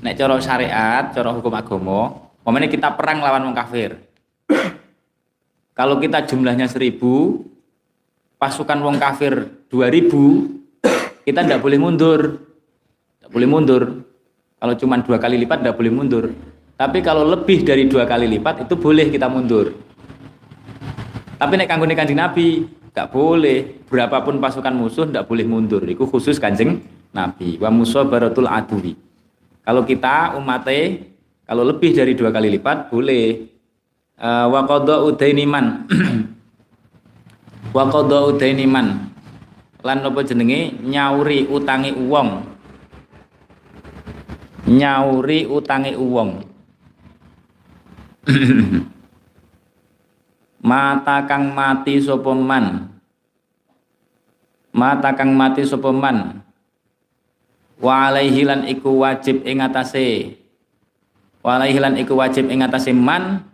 nek 0.00 0.16
cara 0.16 0.36
syariat 0.40 1.04
cara 1.12 1.32
hukum 1.32 1.52
agama 1.52 2.32
momennya 2.44 2.72
kita 2.72 2.96
perang 2.96 3.20
lawan 3.20 3.52
wong 3.52 3.56
kafir. 3.56 4.00
Kalau 5.78 6.00
kita 6.00 6.24
jumlahnya 6.24 6.72
seribu 6.72 7.44
pasukan 8.40 8.80
wong 8.80 8.96
kafir 8.96 9.48
dua 9.68 9.92
ribu 9.92 10.48
kita 11.28 11.44
tidak 11.44 11.60
boleh 11.60 11.76
mundur. 11.76 12.40
Tidak 13.20 13.28
boleh 13.28 13.48
mundur. 13.48 13.82
Kalau 14.56 14.74
cuma 14.80 14.96
dua 15.04 15.20
kali 15.20 15.36
lipat 15.36 15.60
tidak 15.60 15.76
boleh 15.76 15.92
mundur 15.92 16.32
tapi 16.74 17.06
kalau 17.06 17.22
lebih 17.22 17.62
dari 17.62 17.86
dua 17.86 18.02
kali 18.02 18.26
lipat 18.26 18.66
itu 18.66 18.74
boleh 18.74 19.06
kita 19.06 19.30
mundur. 19.30 19.70
Tapi 21.38 21.52
naik 21.54 21.70
kanggo 21.70 21.86
kanjeng 21.86 22.18
Nabi 22.18 22.66
nggak 22.90 23.08
boleh. 23.14 23.86
Berapapun 23.86 24.42
pasukan 24.42 24.74
musuh 24.74 25.06
nggak 25.06 25.22
boleh 25.30 25.46
mundur. 25.46 25.86
Itu 25.86 26.10
khusus 26.10 26.42
kanjeng 26.42 26.82
Nabi. 27.14 27.62
Wa 27.62 27.70
baratul 28.02 28.50
adui. 28.50 28.98
Kalau 29.62 29.86
kita 29.86 30.34
umatnya 30.34 30.98
kalau 31.46 31.62
lebih 31.62 31.94
dari 31.94 32.18
dua 32.18 32.34
kali 32.34 32.50
lipat 32.58 32.90
boleh. 32.90 33.54
Uh, 34.18 34.46
wa 34.50 34.66
qadha 34.66 35.06
udainiman. 35.06 35.86
wa 37.76 37.84
qadha 37.86 38.34
udainiman. 38.34 39.14
Lan 39.78 39.98
apa 40.02 40.20
jenenge 40.26 40.74
nyauri 40.82 41.46
utangi 41.46 41.94
uwong. 41.94 42.30
Nyauri 44.66 45.46
utangi 45.46 45.94
uwong 45.94 46.53
mata 50.68 51.16
kang 51.28 51.52
mati 51.52 52.00
sapa 52.00 52.32
man? 52.32 52.88
Mata 54.74 55.10
kang 55.12 55.36
mati 55.36 55.62
sapa 55.64 55.92
man? 55.92 56.40
Wa 57.78 58.10
iku 58.16 59.04
wajib 59.04 59.44
ing 59.44 59.60
atase. 59.60 60.40
Wa 61.44 61.60
iku 61.68 62.16
wajib 62.16 62.48
ing 62.48 62.64
atase 62.64 62.96
man? 62.96 63.44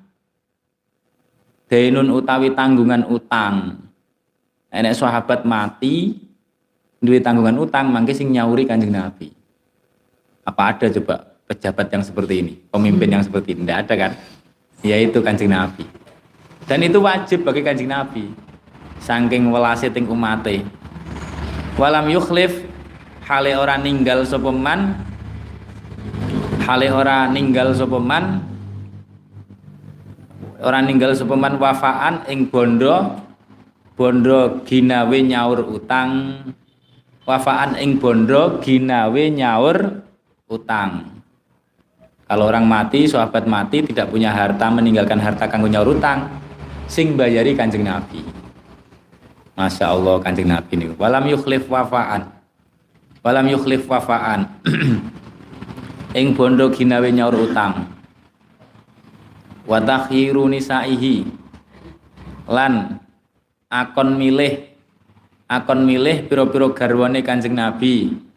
Denun 1.70 2.10
utawi 2.10 2.54
tanggungan 2.54 3.06
utang. 3.06 3.86
Enek 4.70 4.94
sahabat 4.94 5.42
mati 5.42 6.14
duwe 7.02 7.18
tanggungan 7.18 7.58
utang 7.58 7.90
mangke 7.90 8.14
sing 8.14 8.30
nyauri 8.30 8.66
Kanjeng 8.66 8.94
Nabi. 8.94 9.34
Apa 10.46 10.74
ada 10.74 10.86
coba 10.90 11.26
pejabat 11.46 11.86
yang 11.90 12.02
seperti 12.06 12.34
ini? 12.42 12.54
Pemimpin 12.70 13.18
yang 13.18 13.22
seperti 13.22 13.54
ini? 13.54 13.66
Tidak 13.66 13.78
ada 13.86 13.94
kan 13.98 14.12
yaitu 14.80 15.20
kancing 15.20 15.52
Nabi. 15.52 15.84
Dan 16.64 16.84
itu 16.84 17.00
wajib 17.02 17.44
bagi 17.44 17.60
kancing 17.64 17.90
Nabi. 17.90 18.30
Saking 19.00 19.48
welase 19.48 19.88
ting 19.88 20.04
umate. 20.06 20.64
Walam 21.80 22.12
yukhlif 22.12 22.68
hale 23.24 23.54
ora 23.56 23.78
ninggal 23.78 24.26
sapa 24.26 24.50
man 24.50 24.98
hale 26.66 26.90
ora 26.90 27.30
ninggal 27.30 27.72
sapa 27.72 27.96
man 27.96 28.42
ora 30.60 30.82
ninggal 30.82 31.14
sapa 31.14 31.38
man 31.38 31.56
wafaan 31.56 32.26
ing 32.26 32.50
bondo 32.50 33.22
bondo 33.94 34.66
ginawe 34.66 35.18
nyaur 35.22 35.62
utang 35.62 36.42
wafaan 37.22 37.78
ing 37.78 38.02
bondo 38.02 38.58
ginawe 38.58 39.22
nyaur 39.30 40.02
utang 40.50 41.19
kalau 42.30 42.46
orang 42.46 42.62
mati, 42.62 43.10
sahabat 43.10 43.42
mati 43.50 43.82
tidak 43.82 44.06
punya 44.06 44.30
harta 44.30 44.70
meninggalkan 44.70 45.18
harta 45.18 45.50
kanggo 45.50 45.66
utang, 45.66 46.30
sing 46.86 47.18
bayari 47.18 47.58
Kanjeng 47.58 47.82
Nabi. 47.82 48.22
Masya 49.58 49.90
Allah 49.90 50.22
Kanjeng 50.22 50.46
Nabi 50.46 50.78
ini. 50.78 50.86
Walam 50.94 51.26
yukhlif 51.26 51.66
wafaan. 51.66 52.30
Walam 53.26 53.50
yukhlif 53.50 53.82
wafaan. 53.90 54.46
Ing 56.22 56.38
bondo 56.38 56.70
ginawe 56.70 57.10
nyaur 57.10 57.34
utang. 57.34 57.90
Wa 59.66 59.82
takhiru 59.82 60.46
nisaihi. 60.46 61.26
Lan 62.46 63.02
akon 63.66 64.14
milih 64.14 64.70
akon 65.50 65.82
milih 65.82 66.30
piro-piro 66.30 66.70
garwane 66.78 67.26
Kanjeng 67.26 67.58
Nabi 67.58 68.29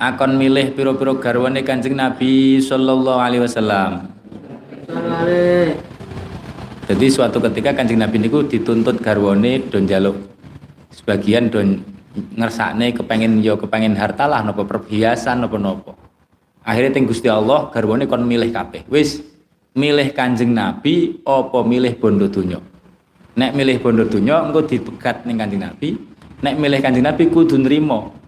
akan 0.00 0.40
milih 0.40 0.72
piro-piro 0.72 1.20
garwane 1.20 1.60
Kanjeng 1.60 1.92
Nabi 1.92 2.56
sallallahu 2.56 3.20
alaihi 3.20 3.44
wasallam. 3.44 4.08
Jadi 6.88 7.06
suatu 7.12 7.36
ketika 7.44 7.76
Kanjeng 7.76 8.00
Nabi 8.00 8.16
niku 8.16 8.40
dituntut 8.48 8.96
garwane 9.04 9.60
don 9.68 9.84
jaluk 9.84 10.16
sebagian 10.88 11.52
don 11.52 11.84
ngersakne 12.34 12.96
kepengen 12.96 13.44
yo 13.44 13.60
kepengen 13.60 13.94
harta 13.94 14.24
lah 14.24 14.40
nopo 14.40 14.64
perhiasan 14.64 15.44
nopo 15.44 15.60
nopo. 15.60 15.92
Akhirnya 16.64 16.96
ting 16.96 17.04
Gusti 17.04 17.28
Allah 17.28 17.68
garwane 17.68 18.08
kon 18.08 18.24
milih 18.24 18.48
kabeh. 18.56 18.88
Wis 18.88 19.20
milih 19.76 20.16
Kanjeng 20.16 20.56
Nabi 20.56 21.20
opo 21.28 21.60
milih 21.60 22.00
bondo 22.00 22.24
dunyo. 22.24 22.64
Nek 23.36 23.52
milih 23.52 23.84
bondo 23.84 24.08
dunyo 24.08 24.48
engko 24.48 24.64
dipegat 24.64 25.28
ning 25.28 25.36
Kanjeng 25.38 25.62
Nabi, 25.62 25.94
nek 26.40 26.56
milih 26.56 26.80
kanjeng 26.80 27.04
Nabi 27.04 27.30
kudu 27.30 27.60
nrimo. 27.60 28.19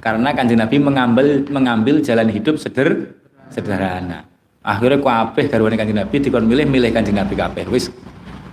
Karena 0.00 0.32
kanjeng 0.32 0.56
Nabi 0.56 0.76
mengambil 0.80 1.44
mengambil 1.52 2.00
jalan 2.00 2.32
hidup 2.32 2.56
seder 2.56 3.12
sederhana. 3.52 4.24
Akhirnya 4.64 4.96
kabeh 4.96 5.44
garwane 5.48 5.76
kanjeng 5.76 6.00
Nabi 6.00 6.16
dikon 6.20 6.48
milih 6.48 6.64
milih 6.64 6.88
kanjeng 6.88 7.20
Nabi 7.20 7.36
kabeh. 7.36 7.68
Wis 7.68 7.92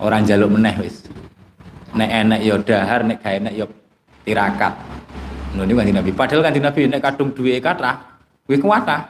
orang 0.03 0.27
jaluk 0.27 0.51
meneh 0.51 0.75
wis. 0.83 1.07
Nek 1.95 2.09
enek 2.11 2.39
yo 2.43 2.59
ya 2.59 2.83
dahar, 2.83 3.07
nek 3.07 3.23
gak 3.23 3.33
enek 3.39 3.53
yo 3.55 3.63
ya 3.63 3.65
tirakat. 4.27 4.73
Ngono 5.55 5.71
kanjeng 5.71 5.97
Nabi. 6.03 6.11
Padahal 6.11 6.43
kanjeng 6.43 6.65
Nabi 6.67 6.79
nek 6.91 7.01
kadung 7.01 7.31
duwe 7.31 7.63
kathah, 7.63 7.95
kuwi 8.43 8.59
kuwata. 8.59 9.07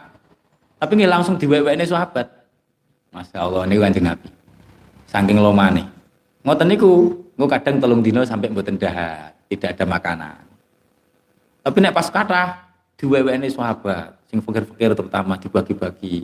Tapi 0.77 0.91
nggih 0.93 1.09
langsung 1.09 1.41
diwewekne 1.41 1.89
sahabat. 1.89 2.29
Masya 3.09 3.37
Allah 3.41 3.65
ini 3.65 3.81
kanjeng 3.81 4.05
Nabi. 4.05 4.29
Saking 5.09 5.41
lomane. 5.41 5.83
Ngoten 6.45 6.69
niku, 6.69 7.17
engko 7.33 7.49
kadang 7.49 7.81
telung 7.81 8.01
dino 8.05 8.21
sampai 8.21 8.53
mboten 8.53 8.77
dahar 8.77 9.33
tidak 9.49 9.73
ada 9.73 9.85
makanan. 9.89 10.46
Tapi 11.67 11.83
nek 11.83 11.91
pas 11.91 12.07
kata 12.07 12.43
diwewene 12.95 13.51
sahabat, 13.51 14.15
sing 14.31 14.39
fakir-fakir 14.39 14.95
terutama 14.95 15.35
dibagi-bagi. 15.35 16.23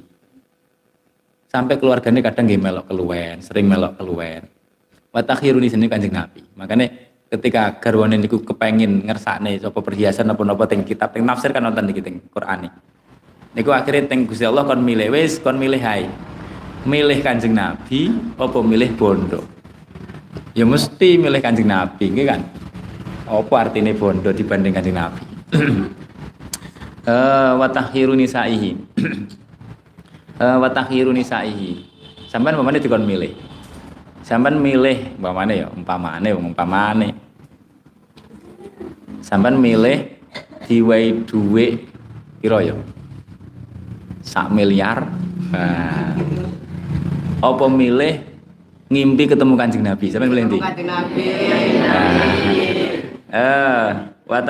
Sampai 1.51 1.75
keluarganya 1.75 2.23
kadang 2.23 2.47
nggih 2.47 2.63
melok 2.63 2.87
keluwen, 2.87 3.43
sering 3.43 3.67
melok 3.67 3.99
keluwen. 3.99 4.47
Wa 5.11 5.19
takhiruni 5.19 5.67
sini 5.67 5.91
Kanjeng 5.91 6.15
Nabi. 6.15 6.47
Makanya 6.55 6.87
ketika 7.27 7.75
garwane 7.83 8.15
niku 8.15 8.39
kepengin 8.39 9.03
ngersakne 9.03 9.59
sapa 9.59 9.83
perhiasan 9.83 10.31
apa-apa 10.31 10.63
teng 10.63 10.87
kitab 10.87 11.11
teng 11.11 11.27
nafsir 11.27 11.51
kan 11.51 11.67
nonton 11.67 11.91
iki 11.91 11.99
teng 11.99 12.23
Qur'an 12.31 12.63
Niku 13.51 13.75
akhirnya 13.75 14.07
teng 14.07 14.23
Gusti 14.23 14.47
Allah 14.47 14.63
kon 14.63 14.79
milih 14.79 15.11
wis 15.11 15.43
kon 15.43 15.59
milih 15.59 15.83
hai. 15.83 16.07
Milih 16.87 17.19
Kanjeng 17.19 17.51
Nabi 17.51 18.15
apa 18.39 18.59
milih 18.63 18.95
bondo? 18.95 19.43
Ya 20.55 20.63
mesti 20.63 21.19
milih 21.19 21.43
Kanjeng 21.43 21.67
Nabi, 21.67 22.15
nggih 22.15 22.27
kan? 22.31 22.41
apa 23.33 23.55
artinya 23.55 23.93
bondo 23.95 24.29
dibanding 24.35 24.75
kanjeng 24.75 24.97
Nabi 24.99 25.32
uh, 27.09 27.51
watahhiru 27.61 28.13
nisaihi. 28.17 28.71
Uh, 30.33 30.57
watahhiru 30.57 31.13
nisaihi. 31.13 31.85
Sampean 32.25 32.57
umpamane 32.57 32.81
dikon 32.81 33.05
milih. 33.05 33.37
Sampean 34.25 34.57
milih 34.57 35.13
umpamane 35.21 35.61
ya 35.61 35.69
umpamane 35.69 36.33
umpamane. 36.33 37.13
Sampean 39.21 39.61
milih 39.61 40.09
diwai 40.65 41.21
duwe 41.29 41.85
piro 42.41 42.57
ya? 42.65 42.73
Sak 44.25 44.49
miliar. 44.49 45.05
Nah. 45.53 46.17
apa 47.37 47.65
milih 47.69 48.25
ngimpi 48.89 49.23
ketemu 49.29 49.53
kanjeng 49.53 49.85
Nabi? 49.85 50.09
Sampean 50.09 50.33
milih 50.33 50.43
ndi 50.49 50.57
kanjeng 50.57 50.89
Nabi. 50.89 51.23
Nah. 51.77 52.25
Eh, 53.29 53.89
wa. 54.25 54.41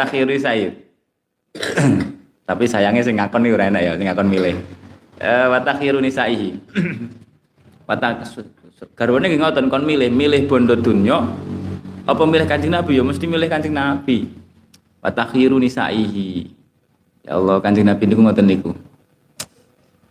Tapi 2.49 2.63
sayangnya 2.65 3.05
sing 3.05 3.15
ngakon 3.17 3.45
iki 3.45 3.55
ora 3.55 3.69
enak 3.69 3.81
ya, 3.81 3.91
sing 3.95 4.07
ngakon 4.09 4.27
milih. 4.27 4.55
Eh, 5.21 5.45
wa 5.47 5.59
takhiru 5.61 6.01
nisaihi. 6.01 6.57
Wa 7.87 7.99
garwane 8.95 9.27
nggih 9.27 9.43
ngoten 9.43 9.67
kon 9.67 9.83
milih, 9.83 10.07
milih 10.07 10.47
bondo 10.47 10.71
dunyo 10.79 11.19
apa 12.07 12.23
milih 12.23 12.47
Kanjeng 12.47 12.71
Nabi 12.71 12.95
ya 12.95 13.03
mesti 13.03 13.27
milih 13.27 13.47
Kanjeng 13.51 13.75
Nabi. 13.75 14.31
Wa 15.03 15.11
takhiru 15.11 15.59
nisaihi. 15.59 16.47
Ya 17.27 17.35
Allah, 17.35 17.59
Kanjeng 17.59 17.87
Nabi 17.87 18.07
niku 18.07 18.23
ngoten 18.23 18.47
niku. 18.47 18.71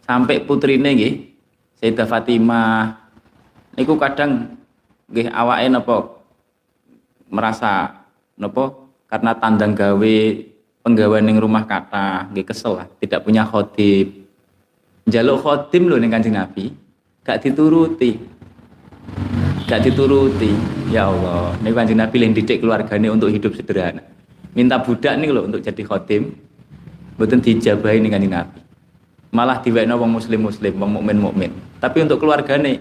Sampai 0.05 0.45
putrine 0.45 0.85
nggih 0.85 1.15
Sayyidah 1.81 2.05
Fatimah 2.05 3.03
niku 3.75 3.97
kadang 3.97 4.61
nggih 5.09 5.33
awake 5.33 5.67
napa 5.73 5.97
merasa 7.33 8.05
nopo 8.37 8.93
karena 9.09 9.33
tandang 9.37 9.73
gawe 9.73 10.17
penggawean 10.83 11.25
ning 11.25 11.39
rumah 11.39 11.65
kata 11.65 12.31
nggih 12.35 12.47
kesel 12.47 12.79
lah 12.83 12.87
tidak 12.99 13.23
punya 13.25 13.47
khotib. 13.47 14.27
Jaluk 15.09 15.43
khotim 15.43 15.91
loh 15.91 15.99
ning 15.99 16.15
Kanjeng 16.15 16.39
Nabi 16.39 16.71
gak 17.27 17.43
dituruti. 17.43 18.19
Gak 19.67 19.83
dituruti. 19.83 20.53
Ya 20.93 21.11
Allah 21.11 21.55
ini 21.63 21.71
Kanjeng 21.75 21.99
Nabi 21.99 22.17
yang 22.23 22.35
didik 22.35 22.63
keluarganya 22.63 23.09
untuk 23.11 23.31
hidup 23.31 23.55
sederhana. 23.55 24.03
Minta 24.53 24.77
budak 24.79 25.17
nih 25.17 25.33
loh 25.33 25.49
untuk 25.49 25.65
jadi 25.65 25.83
khotim 25.83 26.37
betul 27.19 27.41
dijabahi 27.43 27.99
ning 28.03 28.13
Kanjeng 28.13 28.35
Nabi. 28.35 28.61
Malah 29.33 29.65
diwekno 29.65 29.97
wong 29.97 30.21
muslim 30.21 30.45
muslim 30.45 30.77
wong 30.77 31.01
mukmin 31.01 31.19
mukmin 31.19 31.53
tapi 31.83 31.99
untuk 31.99 32.23
keluarganya 32.23 32.79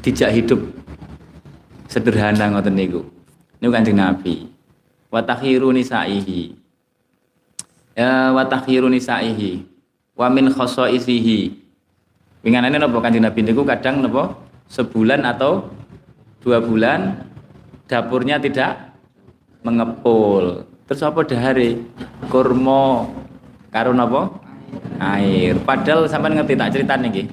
dijak 0.00 0.32
hidup 0.32 0.64
sederhana 1.92 2.48
ngoten 2.48 2.72
niku. 2.72 3.04
Ini 3.60 3.68
kanjeng 3.68 4.00
Nabi. 4.00 4.48
Watakhiru 5.12 5.68
nisaihi. 5.76 6.56
Ya 7.98 8.30
watakhiru 8.30 8.86
nisaihi. 8.86 9.66
Wa 10.14 10.30
min 10.30 10.54
khosoisihi. 10.54 11.50
Winganane 12.46 12.78
napa 12.78 12.94
kanjeng 13.02 13.26
Nabi 13.26 13.42
niku 13.42 13.66
kadang 13.66 14.06
napa 14.06 14.38
sebulan 14.70 15.26
atau 15.26 15.66
dua 16.38 16.62
bulan 16.62 17.26
dapurnya 17.90 18.38
tidak 18.38 18.94
mengepul. 19.66 20.62
Terus 20.86 21.02
apa 21.02 21.26
dahare? 21.26 21.82
Kurma 22.30 23.10
karo 23.74 23.90
napa? 23.90 24.30
Air. 25.02 25.58
Padahal 25.66 26.06
sampean 26.06 26.38
ngerti 26.38 26.54
tak 26.54 26.70
cerita 26.78 26.94
nih 26.94 27.26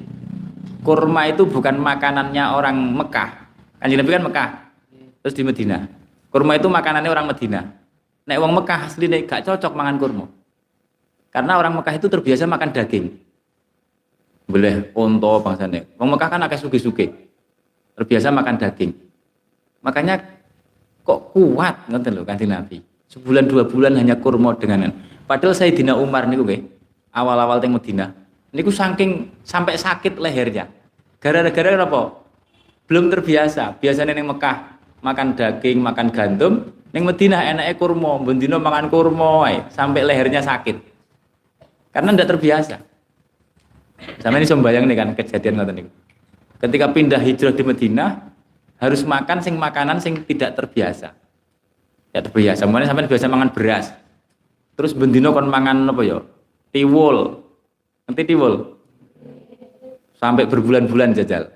Kurma 0.82 1.30
itu 1.30 1.45
bukan 1.45 1.78
makanannya 1.78 2.41
orang 2.41 2.74
Mekah. 2.74 3.30
Kanjeng 3.78 4.01
Nabi 4.01 4.11
kan 4.18 4.26
Mekah. 4.26 4.49
Terus 5.22 5.38
di 5.38 5.45
Medina. 5.45 5.86
Kurma 6.34 6.57
itu 6.57 6.66
makanannya 6.66 7.13
orang 7.13 7.30
Medina. 7.30 7.61
Nek 8.26 8.41
wong 8.41 8.57
Mekah 8.57 8.89
asli 8.89 9.05
gak 9.30 9.45
cocok 9.45 9.78
mangan 9.78 10.01
kurma. 10.01 10.26
Karena 11.36 11.60
orang 11.60 11.76
Mekah 11.76 12.00
itu 12.00 12.08
terbiasa 12.08 12.48
makan 12.48 12.72
daging. 12.72 13.12
Boleh 14.48 14.88
onto 14.96 15.44
bangsane. 15.44 15.84
Wong 16.00 16.16
Mekah 16.16 16.32
kan 16.32 16.40
akeh 16.48 16.56
suge-suge. 16.56 17.12
Terbiasa 18.00 18.32
makan 18.32 18.56
daging. 18.56 18.96
Makanya 19.84 20.24
kok 21.04 21.36
kuat 21.36 21.92
ngoten 21.92 22.16
lho 22.16 22.24
Kanjeng 22.24 22.56
Nabi. 22.56 22.80
Sebulan 23.12 23.52
dua 23.52 23.68
bulan 23.68 24.00
hanya 24.00 24.16
kurma 24.16 24.56
dengan 24.56 24.96
Padahal 25.28 25.52
saya 25.52 25.76
Dina 25.76 26.00
Umar 26.00 26.24
niku 26.24 26.48
nggih, 26.48 26.64
awal-awal 27.12 27.60
teng 27.60 27.76
Medina. 27.76 28.16
Niku 28.56 28.72
saking 28.72 29.36
sampai 29.44 29.76
sakit 29.76 30.16
lehernya. 30.16 30.72
Gara-gara 31.20 31.76
apa? 31.76 32.16
Belum 32.88 33.12
terbiasa. 33.12 33.76
Biasanya 33.84 34.16
neng 34.16 34.32
Mekah 34.32 34.80
makan 35.04 35.36
daging, 35.36 35.84
makan 35.84 36.08
gandum, 36.16 36.72
ning 36.96 37.04
Madinah 37.04 37.44
enake 37.52 37.76
kurma, 37.76 38.24
bendino 38.24 38.56
makan 38.56 38.88
kurma 38.88 39.52
sampai 39.68 40.00
lehernya 40.08 40.40
sakit. 40.40 40.95
Karena 41.96 42.12
ndak 42.12 42.28
terbiasa. 42.28 42.76
Sama 44.20 44.36
ini 44.43 44.43
sembayang 44.43 44.84
nih 44.84 44.98
kan 45.00 45.10
kejadian 45.16 45.64
niku. 45.72 45.88
Ketika 46.60 46.91
pindah 46.91 47.24
hijrah 47.24 47.56
di 47.56 47.64
Madinah 47.64 48.10
harus 48.84 49.08
makan 49.08 49.39
sing 49.39 49.56
makanan 49.56 50.04
sing 50.04 50.28
tidak 50.28 50.60
terbiasa. 50.60 51.16
Ya 52.12 52.20
terbiasa. 52.20 52.68
Mulane 52.68 52.91
sampean 52.91 53.08
biasa 53.08 53.32
makan 53.32 53.56
beras. 53.56 53.96
Terus 54.76 54.91
bendino 54.91 55.32
kon 55.32 55.48
mangan 55.48 55.88
apa 55.88 56.02
ya? 56.04 56.20
Tiwul. 56.76 57.39
Nanti 58.12 58.28
tiwul. 58.28 58.76
Sampai 60.20 60.52
berbulan-bulan 60.52 61.16
jajal. 61.16 61.48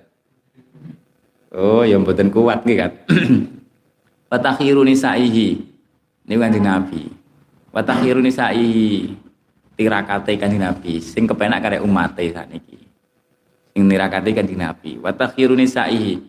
Oh, 1.51 1.83
ya 1.83 1.99
mboten 1.99 2.31
kuat 2.31 2.63
nggih 2.63 2.77
kan. 2.79 2.91
Watakhiru 4.31 4.87
nisaihi. 4.87 5.67
Ini 6.23 6.33
kanjeng 6.39 6.63
Nabi. 6.63 7.11
Watakhiru 7.75 8.23
nisaihi. 8.23 9.27
Tirakate 9.79 10.35
kanjeng 10.35 10.59
Nabi 10.59 10.99
sing 10.99 11.23
kepenak 11.23 11.63
karek 11.63 11.79
umate 11.79 12.35
sakniki. 12.35 12.83
Sing 13.71 13.87
nirakate 13.87 14.35
kanjeng 14.35 14.59
Nabi. 14.59 14.99
Watakhiru 14.99 15.55
nisaihi. 15.55 16.19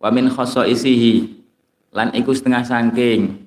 Wa 0.00 0.08
min 0.08 0.32
khosoisihi. 0.32 1.44
Lan 1.92 2.16
iku 2.16 2.32
setengah 2.32 2.64
sangking 2.64 3.44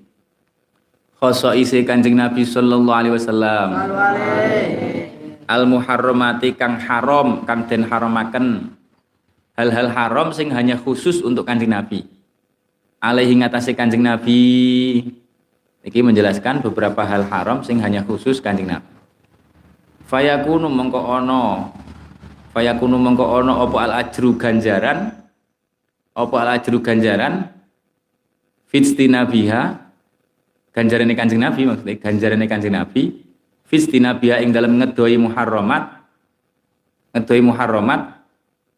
khosoisi 1.17 1.81
kanjeng 1.89 2.13
Nabi 2.13 2.45
sallallahu 2.45 2.97
alaihi 3.01 3.17
wasallam. 3.17 3.69
Al 5.49 5.65
muharramati 5.65 6.53
kang 6.53 6.77
haram 6.77 7.41
kang 7.49 7.65
den 7.65 7.89
haramaken 7.89 8.77
hal-hal 9.57 9.89
haram 9.89 10.37
sing 10.37 10.53
hanya 10.53 10.77
khusus 10.77 11.25
untuk 11.25 11.49
kanjeng 11.49 11.73
Nabi. 11.73 12.05
Alaihi 13.01 13.33
ngatasi 13.41 13.73
kanjeng 13.73 14.05
Nabi. 14.05 15.01
Iki 15.81 16.05
menjelaskan 16.05 16.61
beberapa 16.61 17.01
hal 17.09 17.25
haram 17.25 17.65
sing 17.65 17.81
hanya 17.81 18.05
khusus 18.05 18.37
kanjeng 18.37 18.69
Nabi. 18.69 18.96
Fayakunu 20.07 20.71
mengko 20.71 21.03
ono. 21.03 21.67
Fayakunu 22.55 22.95
mengko 22.95 23.27
ono 23.27 23.59
opo 23.67 23.75
al 23.83 23.91
ajru 23.91 24.39
ganjaran? 24.39 25.11
Opo 26.15 26.39
al 26.39 26.55
ajru 26.57 26.79
ganjaran? 26.79 27.51
Fitstina 28.71 29.27
biha 29.27 29.91
ganjaran 30.71 31.11
kanjeng 31.11 31.43
Nabi 31.43 31.67
maksudnya 31.67 31.99
ganjaran 31.99 32.43
kanjeng 32.47 32.75
Nabi. 32.75 33.19
Fitstina 33.67 34.15
biha 34.15 34.39
ing 34.39 34.55
dalam 34.55 34.79
ngedoi 34.79 35.19
muharramat. 35.19 36.07
Ngedoi 37.11 37.41
muharramat 37.43 38.23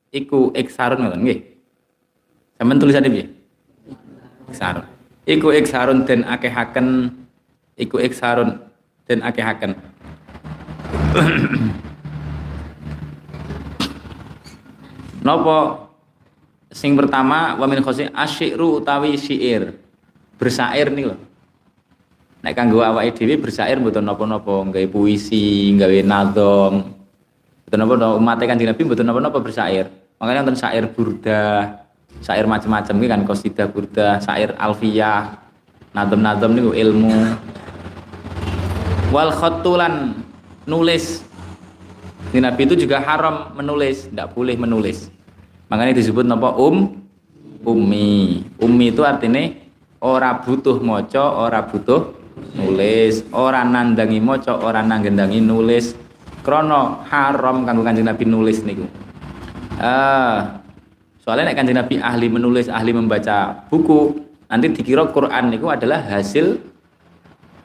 iku 0.09 0.49
iksarun 0.57 1.05
ngoten 1.05 1.21
nggih. 1.29 1.39
Sampeyan 2.57 2.81
tulisane 2.81 3.07
piye? 3.13 3.25
Iksarun. 4.49 4.85
Iku 5.29 5.53
iksarun 5.53 6.09
den 6.09 6.25
akehaken. 6.25 7.13
Iku 7.77 8.01
iksarun 8.01 8.65
dan 9.05 9.23
akehaken 9.23 9.88
Nopo 15.25 15.89
sing 16.69 16.93
pertama 16.95 17.57
wa 17.57 17.67
min 17.67 17.83
khosi 17.83 18.07
asyiru 18.13 18.77
utawi 18.79 19.17
syair 19.17 19.73
bersair 20.39 20.89
nih 20.93 21.05
loh 21.11 21.17
nek 22.39 22.55
kanggo 22.55 22.79
awake 22.85 23.19
dhewe 23.19 23.35
bersair 23.35 23.75
mboten 23.81 24.05
napa-napa 24.05 24.63
nggawe 24.69 24.87
puisi 24.87 25.75
nggawe 25.75 25.99
nadom 26.07 26.99
mboten 27.69 27.85
napa 27.85 28.17
umat 28.17 28.41
kan 28.41 28.57
Nabi 28.57 28.81
mboten 28.81 29.05
napa-napa 29.05 29.37
bersair. 29.45 29.93
Makanya 30.17 30.41
wonten 30.41 30.57
syair 30.57 30.89
burda 30.89 31.41
syair 32.25 32.49
macam-macam 32.49 32.97
kan 32.97 33.21
qasidah 33.29 33.69
burda 33.69 34.17
syair 34.25 34.57
alfiyah 34.57 35.37
nadom-nadom 35.93 36.57
niku 36.57 36.73
ilmu. 36.73 37.13
Wal 39.13 39.29
khatulan 39.37 40.17
nulis 40.69 41.25
di 42.29 42.37
Nabi 42.37 42.69
itu 42.69 42.85
juga 42.85 43.01
haram 43.01 43.57
menulis, 43.57 44.05
tidak 44.05 44.37
boleh 44.37 44.53
menulis. 44.53 45.09
Makanya 45.73 45.97
disebut 45.97 46.29
napa 46.29 46.53
um 46.61 46.93
ummi. 47.65 48.45
Ummi 48.61 48.85
itu 48.93 49.01
artinya 49.01 49.49
ora 49.97 50.37
butuh 50.37 50.77
moco, 50.77 51.25
ora 51.25 51.65
butuh 51.65 52.13
nulis, 52.53 53.25
ora 53.33 53.65
nandangi 53.65 54.21
moco, 54.21 54.53
ora 54.61 54.85
nanggendangi 54.85 55.41
nulis. 55.41 55.97
Krono 56.45 57.01
haram 57.09 57.65
kanggo 57.65 57.81
Kanjeng 57.81 58.05
Nabi 58.05 58.23
nulis 58.29 58.61
niku. 58.61 58.85
Uh, 59.79 60.61
soalnya 61.25 61.51
nek 61.51 61.57
Kanjeng 61.65 61.77
Nabi 61.81 61.95
ahli 61.97 62.27
menulis, 62.29 62.69
ahli 62.69 62.93
membaca 62.93 63.65
buku, 63.73 64.21
nanti 64.47 64.69
dikira 64.69 65.09
Quran 65.09 65.49
niku 65.49 65.67
adalah 65.73 65.99
hasil 66.05 66.61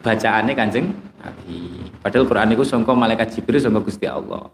bacaannya 0.01 0.55
Kanjeng 0.57 0.91
Nabi. 1.23 1.74
Padahal 2.05 2.29
Quran 2.29 2.53
itu 2.53 2.69
songko 2.69 2.93
malaikat 2.93 3.33
Jibril 3.33 3.65
songko 3.65 3.89
Gusti 3.89 4.05
Allah. 4.05 4.53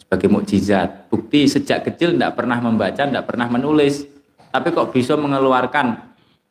Sebagai 0.00 0.32
mukjizat. 0.32 1.12
Bukti 1.12 1.44
sejak 1.44 1.84
kecil 1.84 2.16
tidak 2.16 2.32
pernah 2.32 2.56
membaca, 2.64 3.04
tidak 3.04 3.28
pernah 3.28 3.44
menulis. 3.52 4.08
Tapi 4.48 4.72
kok 4.72 4.88
bisa 4.88 5.12
mengeluarkan, 5.20 6.00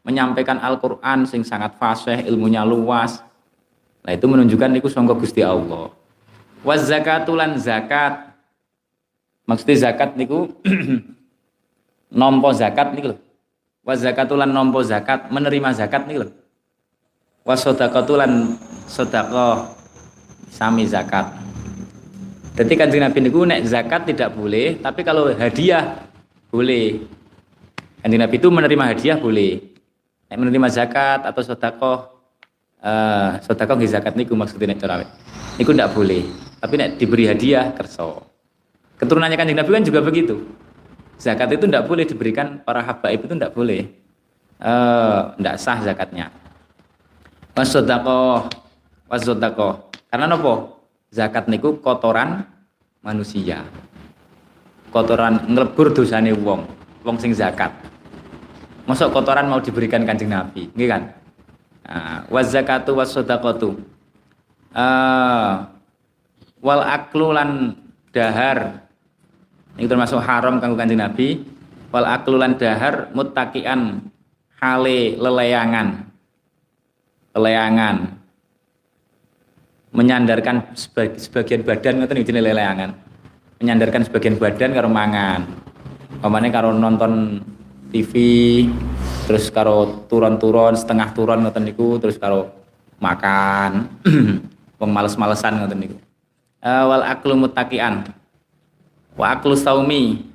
menyampaikan 0.05 0.61
Al-Quran 0.61 1.25
sing 1.25 1.41
sangat 1.41 1.73
fasih, 1.81 2.21
ilmunya 2.29 2.61
luas. 2.61 3.17
Nah 4.05 4.13
itu 4.13 4.29
menunjukkan 4.29 4.77
itu 4.77 4.93
songko 4.93 5.17
Gusti 5.17 5.41
Allah. 5.41 5.89
Was 6.61 6.85
zakatulan 6.85 7.57
zakat. 7.57 8.37
Maksudnya 9.49 9.89
zakat 9.89 10.13
niku 10.21 10.53
nompo 12.21 12.53
zakat 12.53 12.93
niku 12.93 13.17
loh. 13.17 13.19
Was 13.81 14.05
zakatulan 14.05 14.53
nompo 14.53 14.85
zakat, 14.85 15.33
menerima 15.33 15.73
zakat 15.73 16.05
niku 16.05 16.29
loh. 16.29 16.33
Was 17.41 17.65
sodakatulan 17.65 18.53
sodakoh 18.85 19.80
sami 20.51 20.83
zakat. 20.83 21.31
Jadi 22.51 22.75
kanjeng 22.75 23.01
Nabi 23.07 23.17
niku 23.23 23.47
nek 23.47 23.63
zakat 23.63 24.03
tidak 24.03 24.35
boleh, 24.35 24.75
tapi 24.83 25.07
kalau 25.07 25.31
hadiah 25.31 26.03
boleh. 26.51 26.99
Kanjeng 28.03 28.19
Nabi 28.19 28.35
itu 28.35 28.51
menerima 28.51 28.83
hadiah 28.91 29.15
boleh. 29.15 29.63
Nek 30.27 30.37
menerima 30.37 30.67
zakat 30.67 31.23
atau 31.23 31.41
sodakoh, 31.41 32.11
uh, 32.83 33.39
sodakoh 33.39 33.79
nggih 33.79 33.91
zakat 33.95 34.13
niku 34.19 34.35
maksudnya 34.35 34.75
nek 34.75 34.83
cara 34.83 35.07
Niku 35.55 35.71
tidak 35.71 35.95
boleh. 35.95 36.27
Tapi 36.59 36.73
nek 36.75 36.89
diberi 36.99 37.25
hadiah 37.31 37.71
kerso. 37.71 38.27
Keturunannya 38.99 39.39
kanjeng 39.39 39.57
Nabi 39.57 39.71
kan 39.71 39.83
juga 39.87 40.03
begitu. 40.03 40.35
Zakat 41.15 41.55
itu 41.55 41.65
tidak 41.65 41.87
boleh 41.87 42.03
diberikan 42.03 42.59
para 42.61 42.83
habaib 42.83 43.23
itu 43.23 43.33
tidak 43.33 43.55
boleh. 43.55 43.87
Uh, 44.61 45.33
sah 45.57 45.79
zakatnya. 45.81 46.29
Wasodakoh, 47.55 48.47
wasodakoh 49.09 49.90
karena 50.11 50.27
nopo? 50.27 50.83
Zakat 51.11 51.47
niku 51.47 51.79
kotoran 51.79 52.43
manusia. 52.99 53.63
Kotoran 54.91 55.47
ngelebur 55.47 55.95
dosane 55.95 56.35
wong, 56.35 56.67
wong 57.07 57.15
sing 57.15 57.31
zakat. 57.31 57.71
Masuk 58.83 59.15
kotoran 59.15 59.47
mau 59.47 59.63
diberikan 59.63 60.03
Kanjeng 60.03 60.31
Nabi, 60.31 60.67
nggih 60.75 60.89
kan? 60.91 61.03
Nah, 61.87 62.27
wa 62.27 62.41
zakatu 62.43 62.95
was 62.95 63.15
sadaqatu. 63.15 63.79
Uh, 64.71 65.67
wal 66.63 66.83
aklu 66.83 67.35
lan 67.35 67.75
dahar 68.15 68.87
ini 69.75 69.87
termasuk 69.87 70.19
haram 70.19 70.59
kanggo 70.59 70.75
Kanjeng 70.75 70.99
Nabi. 70.99 71.43
Wal 71.91 72.07
aklu 72.07 72.39
lan 72.39 72.59
dahar 72.59 73.11
muttaqian 73.15 74.11
hale 74.59 75.15
leleyangan. 75.19 76.07
Leleyangan 77.31 78.20
menyandarkan 79.91 80.71
sebagian 81.19 81.61
badan 81.67 82.01
ngoten 82.01 82.23
iki 82.23 82.31
leleangan. 82.31 82.95
Menyandarkan 83.59 84.07
sebagian 84.07 84.39
badan 84.39 84.71
karo 84.73 84.89
mangan. 84.89 85.45
Pamane 86.23 86.49
karo 86.49 86.71
nonton 86.73 87.43
TV 87.91 88.13
terus 89.27 89.51
karo 89.53 90.07
turun-turun 90.07 90.73
setengah 90.73 91.13
turun 91.13 91.43
ngoten 91.43 91.67
niku 91.67 91.99
terus 91.99 92.15
karo 92.15 92.49
makan. 93.03 93.91
Wong 94.79 94.91
males-malesan 94.91 95.61
ngoten 95.61 95.79
niku. 95.79 95.97
Uh, 96.63 96.83
wal 96.87 97.03
aklu 97.03 97.35
mutakian. 97.35 98.07
Wa 99.13 99.37
aklu 99.37 99.53
saumi. 99.59 100.25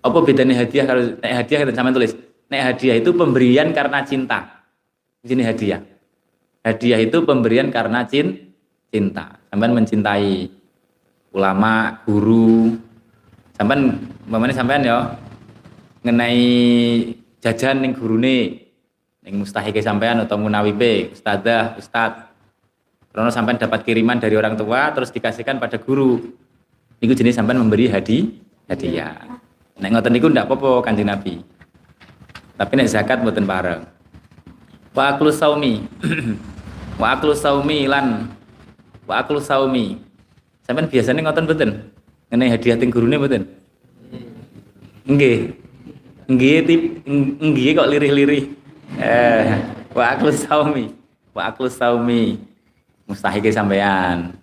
Apa 0.00 0.22
bedanya 0.22 0.62
hadiah 0.62 0.86
kalau 0.86 1.02
nek 1.18 1.32
hadiah 1.42 1.58
kita 1.66 1.74
sama 1.74 1.90
tulis. 1.90 2.14
Nek 2.46 2.62
hadiah 2.62 2.94
itu 2.94 3.10
pemberian 3.10 3.74
karena 3.74 4.06
cinta. 4.06 4.62
Di 5.18 5.34
sini 5.34 5.42
hadiah 5.42 5.95
Hadiah 6.66 6.98
itu 6.98 7.22
pemberian 7.22 7.70
karena 7.70 8.02
cinta. 8.02 9.38
Sampai 9.46 9.70
mencintai 9.70 10.50
ulama, 11.30 12.02
guru. 12.02 12.74
Sampai 13.54 13.86
mamane 14.26 14.50
sampean 14.50 14.82
ya 14.82 15.14
ngenai 16.02 16.42
jajan 17.38 17.86
ning 17.86 17.94
gurune 17.94 18.66
ning 19.22 19.34
mustahike 19.38 19.78
sampean 19.78 20.26
atau 20.26 20.34
munawibe, 20.42 21.14
ustadzah, 21.14 21.78
ustad. 21.78 22.34
Karena 23.14 23.30
sampean 23.30 23.62
dapat 23.62 23.86
kiriman 23.86 24.18
dari 24.18 24.34
orang 24.34 24.58
tua 24.58 24.90
terus 24.90 25.14
dikasihkan 25.14 25.62
pada 25.62 25.78
guru. 25.78 26.18
Niku 26.98 27.14
jenis 27.14 27.38
sampean 27.38 27.62
memberi 27.62 27.86
hadi, 27.86 28.42
hadiah. 28.66 29.14
Nek 29.78 29.90
ngoten 29.94 30.10
niku 30.10 30.26
ndak 30.34 30.50
apa-apa 30.50 30.82
Kanjeng 30.82 31.14
Nabi. 31.14 31.38
Tapi 32.58 32.72
nek 32.74 32.90
zakat 32.90 33.22
mboten 33.22 33.46
bareng. 33.46 33.86
Wa 34.98 35.14
aklu 35.14 35.30
saumi. 35.30 35.86
wa 36.96 37.16
aklu 37.16 37.32
saumi 37.36 37.88
lan 37.88 38.28
wa 39.08 39.20
aklu 39.20 39.40
saumi. 39.40 40.00
Sampean 40.66 40.90
biasanya 40.90 41.22
ngoten 41.22 41.46
mboten? 41.46 41.70
Ngene 42.32 42.50
hadiah 42.50 42.76
teng 42.76 42.90
gurune 42.90 43.16
mboten? 43.16 43.46
Nggih. 45.06 45.54
Nggih 46.26 46.56
tip 46.66 46.82
nggih 47.38 47.70
kok 47.78 47.88
lirih-lirih. 47.92 48.44
Eh 48.98 49.46
wa 49.94 50.04
aklu 50.16 50.34
saumi. 50.34 50.90
Wa 51.30 51.54
aklu 51.54 51.70
saumi. 51.70 52.42
Mustahike 53.06 53.54
sampean 53.54 54.34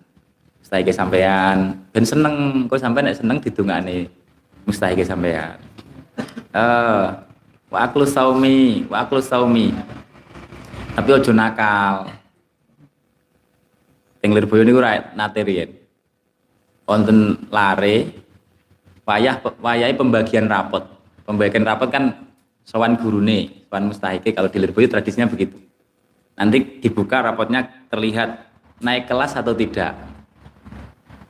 mustahike 0.64 0.88
sampean 0.88 1.76
ben 1.92 2.00
seneng 2.08 2.64
kok 2.64 2.80
sampean 2.80 3.04
nek 3.12 3.20
seneng 3.20 3.36
didongane 3.36 4.08
mustahike 4.64 5.04
sampean 5.04 5.60
eh 6.56 7.06
wa 7.68 7.78
aklu 7.84 8.08
saumi 8.08 8.88
wa 8.88 9.04
aklu 9.04 9.20
saumi. 9.20 9.76
Tapi 10.96 11.12
ojo 11.12 11.36
nakal 11.36 12.08
Teng 14.24 14.32
Lirboyo 14.32 14.64
niku 14.64 14.80
ra 14.80 15.12
nate 15.12 15.44
riyen. 15.44 15.68
Wonten 16.88 17.44
lare 17.52 18.08
wayah 19.04 19.36
wayahe 19.60 19.92
pembagian 19.92 20.48
rapot. 20.48 20.80
Pembagian 21.28 21.60
rapot 21.60 21.92
kan 21.92 22.32
sowan 22.64 22.96
gurune, 22.96 23.68
sowan 23.68 23.92
mustahike 23.92 24.32
kalau 24.32 24.48
di 24.48 24.64
Lirboyo 24.64 24.88
tradisinya 24.88 25.28
begitu. 25.28 25.60
Nanti 26.40 26.80
dibuka 26.80 27.20
rapotnya 27.20 27.68
terlihat 27.92 28.48
naik 28.80 29.12
kelas 29.12 29.36
atau 29.36 29.52
tidak. 29.52 29.92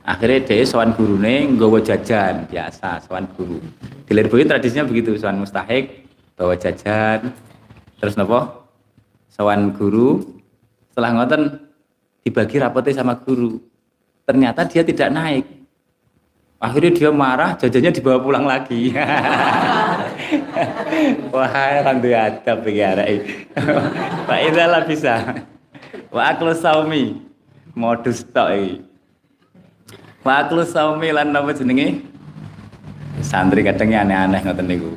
Akhirnya 0.07 0.47
dia 0.47 0.63
sowan 0.63 0.95
gurune 0.95 1.51
nggawa 1.51 1.83
jajan 1.83 2.47
biasa 2.47 3.03
sowan 3.03 3.27
guru. 3.35 3.59
Di 4.07 4.15
Lirboyo 4.15 4.47
tradisinya 4.47 4.87
begitu, 4.87 5.19
sowan 5.19 5.43
mustahik 5.43 6.07
bawa 6.39 6.55
jajan. 6.55 7.27
Terus 7.99 8.15
nopo? 8.15 8.71
Sowan 9.35 9.75
guru 9.75 10.23
setelah 10.95 11.11
ngoten 11.11 11.64
dibagi 12.25 12.57
rapotnya 12.57 12.97
sama 12.97 13.13
guru. 13.21 13.61
Ternyata 14.25 14.65
dia 14.65 14.81
tidak 14.81 15.13
naik. 15.13 15.45
Akhirnya 16.57 16.97
dia 16.97 17.13
marah, 17.13 17.53
jajannya 17.53 17.93
dibawa 17.93 18.17
pulang 18.17 18.49
lagi. 18.49 18.89
Wah, 21.29 21.53
orang 21.53 22.01
tuh 22.01 22.17
adab 22.17 22.57
begini. 22.65 23.21
Pak 24.25 24.39
Idalah 24.41 24.81
bisa. 24.89 25.45
Wa 26.09 26.33
aklu 26.33 26.57
saumi 26.57 27.21
modus 27.77 28.25
tok 28.33 28.49
iki. 28.57 28.81
Wa 30.25 30.41
aklu 30.41 30.65
saumi 30.65 31.13
lan 31.13 31.29
napa 31.29 31.53
jenenge? 31.53 32.01
Santri 33.21 33.61
kadang 33.61 33.93
aneh-aneh 33.93 34.41
ngoten 34.41 34.65
niku. 34.65 34.89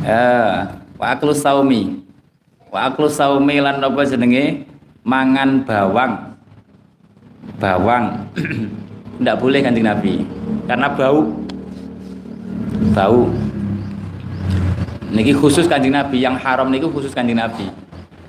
Eh, 0.00 0.56
wa 0.96 1.06
aklu 1.12 1.36
saumi. 1.36 2.00
Wa 2.72 2.88
aklu 2.88 3.12
saumi 3.12 3.60
lan 3.60 3.84
napa 3.84 4.08
jenenge? 4.08 4.64
mangan 5.06 5.62
bawang 5.62 6.35
bawang. 7.56 8.26
Tidak 9.18 9.36
boleh 9.40 9.60
kanjeng 9.64 9.86
Nabi. 9.86 10.26
Karena 10.66 10.90
bau. 10.92 11.20
Bau. 12.92 13.30
Niki 15.10 15.32
khusus 15.32 15.64
kanjeng 15.70 15.94
Nabi. 15.94 16.20
Yang 16.20 16.36
haram 16.42 16.68
niki 16.68 16.90
khusus 16.90 17.14
kanjeng 17.14 17.38
Nabi. 17.38 17.70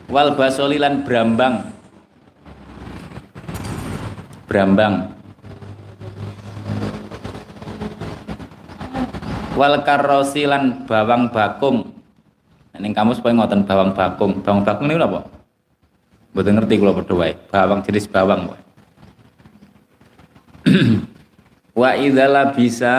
Wal 0.07 0.37
basolilan 0.37 1.03
brambang. 1.03 1.73
Brambang. 4.47 5.11
Wal 9.57 9.81
karosilan 9.81 10.85
bawang 10.85 11.33
bakung 11.33 11.97
Neng 12.77 12.93
kamu 12.93 13.17
supaya 13.17 13.33
ngoten 13.33 13.65
bawang 13.65 13.91
bakung. 13.97 14.31
Bawang 14.45 14.61
bakung 14.61 14.85
ini 14.89 15.01
apa? 15.01 15.25
Betul 16.37 16.53
ngerti 16.53 16.77
kalau 16.77 16.93
berdua 16.93 17.33
Bawang 17.49 17.81
jenis 17.81 18.05
bawang. 18.05 18.53
Wa 21.79 21.95
idala 21.95 22.51
bisa 22.51 22.95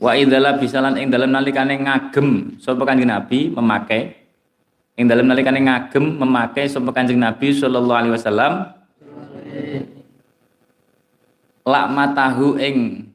Wa 0.00 0.16
idala 0.16 0.56
bisa 0.56 0.80
lan 0.80 0.96
ing 0.96 1.12
dalam 1.12 1.28
nalikane 1.28 1.76
ngagem 1.76 2.56
sapa 2.56 2.88
Kanjeng 2.88 3.12
Nabi 3.12 3.52
memakai 3.52 4.16
ing 4.96 5.04
dalam 5.04 5.28
nalikane 5.28 5.60
ngagem 5.60 6.16
memakai 6.16 6.64
sapa 6.72 6.88
Kanjeng 6.96 7.20
Nabi 7.20 7.52
sallallahu 7.52 8.00
alaihi 8.00 8.14
wasallam 8.16 8.52
lak 11.68 11.86
matahu 11.92 12.56
ing 12.56 13.10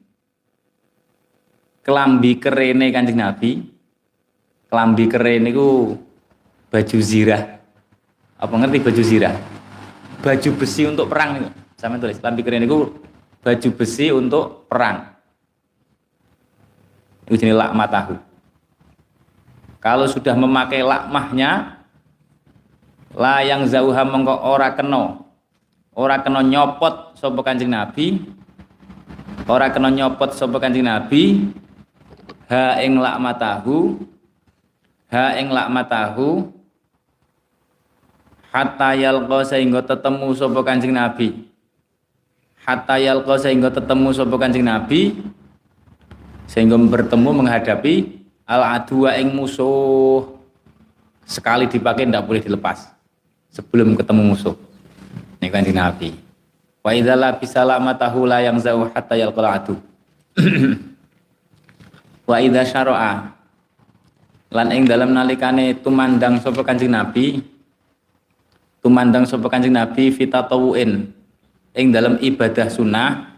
kelambi 1.86 2.42
kerene 2.42 2.90
Kanjeng 2.90 3.22
Nabi. 3.22 3.62
Kelambi 4.66 5.04
keren 5.06 5.46
itu 5.46 5.94
baju 6.66 6.98
zirah. 6.98 7.55
Apa 8.36 8.54
ngerti 8.56 8.78
baju 8.84 9.02
zirah? 9.02 9.34
Baju 10.20 10.50
besi 10.56 10.82
untuk 10.84 11.06
perang 11.08 11.30
itu. 11.40 11.48
Sama 11.76 12.00
tulis 12.00 12.20
kelambi 12.20 12.40
keren 12.44 12.64
itu 12.64 12.92
baju 13.40 13.68
besi 13.76 14.06
untuk 14.12 14.64
perang. 14.68 15.12
Itu 17.28 17.36
jenis 17.36 17.56
lakmah 17.58 17.88
tahu. 17.90 18.14
Kalau 19.80 20.06
sudah 20.10 20.34
memakai 20.34 20.82
lakmahnya, 20.82 21.78
lah 23.14 23.40
yang 23.44 23.64
zauha 23.70 24.02
mengko 24.02 24.34
ora 24.34 24.74
keno, 24.74 25.24
ora 25.94 26.20
keno 26.20 26.42
nyopot 26.42 27.14
sapa 27.14 27.40
Kanjeng 27.40 27.70
Nabi, 27.70 28.18
ora 29.46 29.70
kena 29.70 29.88
nyopot 29.94 30.34
sapa 30.34 30.58
Kanjeng 30.58 30.86
Nabi 30.86 31.54
ha 32.50 32.82
ing 32.82 32.98
lakmatahu 32.98 34.00
ha 35.10 35.38
ing 35.38 35.54
lakmatahu 35.54 36.55
hatta 38.56 38.96
yalqa 38.96 39.44
sehingga 39.44 39.84
tetemu 39.84 40.32
sapa 40.32 40.60
Kanjeng 40.64 40.96
Nabi. 40.96 41.44
Hatta 42.64 42.96
yalqa 42.96 43.36
sehingga 43.36 43.68
tetemu 43.68 44.08
sapa 44.16 44.32
Kanjeng 44.40 44.64
Nabi. 44.64 45.12
Sehingga 46.48 46.80
bertemu 46.80 47.44
menghadapi 47.44 48.24
al 48.48 48.80
adwa 48.80 49.12
ing 49.20 49.36
musuh. 49.36 50.24
Sekali 51.28 51.68
dipakai 51.68 52.08
tidak 52.08 52.24
boleh 52.24 52.40
dilepas 52.40 52.88
sebelum 53.52 53.92
ketemu 53.92 54.32
musuh. 54.32 54.56
Ini 55.36 55.52
Kanjeng 55.52 55.76
Nabi. 55.76 56.16
Wa 56.80 56.96
idza 56.96 57.12
labisa 57.12 57.60
lakmatahu 57.60 58.24
la 58.24 58.40
yang 58.40 58.56
zau 58.62 58.88
hatta 58.88 59.18
yalqa 59.18 59.42
adu 59.42 59.74
wa 62.30 62.36
idza 62.40 62.62
syara'a. 62.64 63.36
Lan 64.54 64.70
ing 64.70 64.86
dalam 64.86 65.10
nalikane 65.10 65.76
tumandang 65.82 66.38
sapa 66.38 66.62
Kanjeng 66.62 66.94
Nabi 66.94 67.55
tumandang 68.86 69.26
sapa 69.26 69.50
Kanjeng 69.50 69.74
Nabi 69.74 70.14
fitatawuin 70.14 71.10
ing 71.74 71.86
dalam 71.90 72.22
ibadah 72.22 72.70
sunnah 72.70 73.34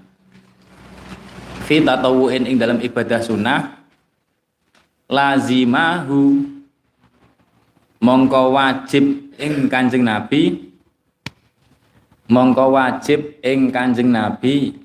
fitatawuin 1.64 2.44
ing 2.44 2.60
dalam 2.60 2.84
ibadah 2.84 3.24
sunnah 3.24 3.80
lazimahu. 5.08 6.44
Mongko 8.04 8.54
wajib 8.54 9.32
ing 9.40 9.72
Kanjeng 9.72 10.04
Nabi 10.04 10.68
mongko 12.28 12.76
wajib 12.76 13.40
ing 13.40 13.72
Kanjeng 13.72 14.12
Nabi 14.12 14.76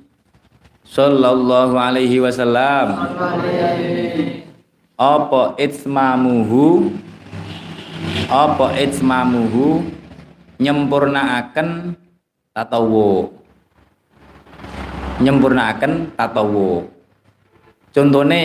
sallallahu 0.87 1.75
alaihi 1.75 2.23
wasallam. 2.23 3.19
Apa 4.95 5.59
itsmamuhu? 5.59 6.95
Apa 8.31 8.73
itsmamuhu 8.79 9.83
nyempurnaaken 10.61 11.97
tatawu 12.53 13.29
nyempurnaaken 15.21 16.13
tatawu 16.17 16.89
contohnya 17.93 18.41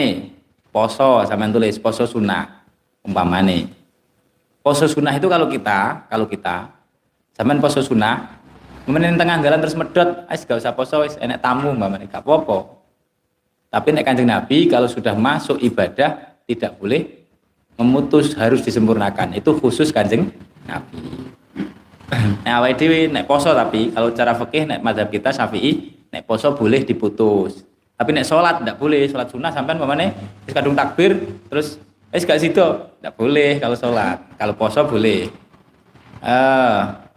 poso 0.73 1.25
sampean 1.25 1.53
tulis 1.53 1.77
poso 1.81 2.05
sunnah 2.05 2.65
umpamane 3.05 3.69
poso 4.61 4.85
sunnah 4.85 5.17
itu 5.17 5.29
kalau 5.29 5.49
kita 5.49 6.09
kalau 6.09 6.29
kita 6.29 6.69
sampean 7.33 7.61
poso 7.61 7.81
sunnah 7.81 8.39
Kemudian 8.89 9.21
tengah 9.21 9.45
jalan 9.45 9.61
terus 9.61 9.77
medot, 9.77 10.25
ais 10.33 10.49
gak 10.49 10.65
usah 10.65 10.73
poso, 10.73 11.05
wis 11.05 11.21
enek 11.21 11.45
tamu 11.45 11.77
mbak 11.77 12.09
gak 12.09 12.25
apa-apa. 12.25 12.81
Tapi 13.69 13.89
nek 13.93 14.01
kanjeng 14.09 14.33
Nabi 14.33 14.65
kalau 14.65 14.89
sudah 14.89 15.13
masuk 15.13 15.61
ibadah 15.61 16.41
tidak 16.49 16.73
boleh 16.81 17.05
memutus 17.77 18.33
harus 18.33 18.65
disempurnakan. 18.65 19.37
Itu 19.37 19.61
khusus 19.61 19.93
kanjeng 19.93 20.33
Nabi. 20.65 21.05
Nah, 22.09 22.65
awal 22.65 22.73
dewi 22.73 23.13
nek 23.13 23.29
poso 23.29 23.53
tapi 23.53 23.93
kalau 23.93 24.09
cara 24.17 24.33
fikih 24.33 24.65
nek 24.65 24.81
madhab 24.81 25.13
kita 25.13 25.29
Syafi'i 25.29 25.93
nek 26.09 26.25
poso 26.25 26.57
boleh 26.57 26.81
diputus. 26.85 27.65
Tapi 27.99 28.11
nek 28.15 28.25
sholat 28.25 28.65
tidak 28.65 28.77
boleh, 28.81 29.05
sholat 29.11 29.29
sunnah 29.29 29.53
sampai 29.53 29.77
mana? 29.77 30.09
Wis 30.49 30.55
kadung 30.57 30.73
takbir 30.73 31.19
terus 31.51 31.77
eh 32.09 32.23
gak 32.23 32.41
situ, 32.41 32.65
tidak 32.65 33.13
boleh 33.19 33.61
kalau 33.61 33.77
sholat. 33.77 34.17
Kalau 34.41 34.55
poso 34.57 34.81
boleh. 34.89 35.29
Uh, 36.25 37.09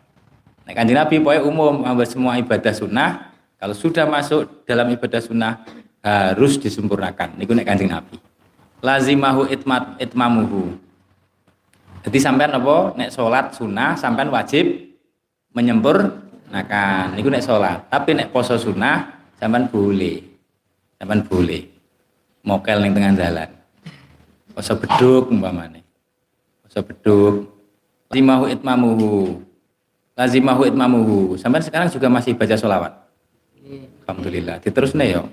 Nah, 0.72 0.74
kanjeng 0.78 1.04
Nabi 1.04 1.20
pokoknya 1.20 1.42
umum 1.44 1.84
hampir 1.84 2.08
semua 2.08 2.40
ibadah 2.40 2.72
sunnah 2.72 3.34
kalau 3.60 3.76
sudah 3.76 4.08
masuk 4.08 4.64
dalam 4.64 4.88
ibadah 4.94 5.20
sunnah 5.20 5.68
harus 6.00 6.56
disempurnakan. 6.56 7.36
Niku 7.36 7.52
nek 7.52 7.68
kanjeng 7.68 7.92
Nabi. 7.92 8.16
Lazimahu 8.80 9.52
itmat 9.52 10.00
itmamuhu. 10.00 10.80
Jadi 12.02 12.18
sampean 12.18 12.54
apa 12.58 12.98
nek 12.98 13.10
sholat 13.14 13.54
sunnah 13.54 13.94
sampean 13.94 14.34
wajib 14.34 14.66
menyempurnakan. 15.54 17.14
Niku 17.14 17.30
nek 17.30 17.46
sholat. 17.46 17.86
Tapi 17.90 18.18
nek 18.18 18.34
poso 18.34 18.58
sunnah 18.58 19.30
sampean 19.38 19.70
boleh. 19.70 20.18
Sampean 20.98 21.22
boleh. 21.26 21.64
Mokel 22.42 22.82
ning 22.82 22.94
tengah 22.98 23.14
jalan. 23.14 23.50
Poso 24.52 24.74
beduk 24.78 25.30
umpamane. 25.30 25.86
Poso 26.66 26.82
beduk. 26.82 27.34
Lazimahu 28.10 28.46
itmamuhu 28.50 29.52
lazimahu 30.22 30.62
itmamuhu. 30.70 31.20
Sampai 31.42 31.66
sekarang 31.66 31.90
juga 31.90 32.08
masih 32.12 32.38
baca 32.38 32.56
sholawat. 32.56 32.94
Yeah. 33.62 33.90
Alhamdulillah. 34.06 34.62
Diterus 34.62 34.94
nih 34.94 35.18
yo. 35.18 35.24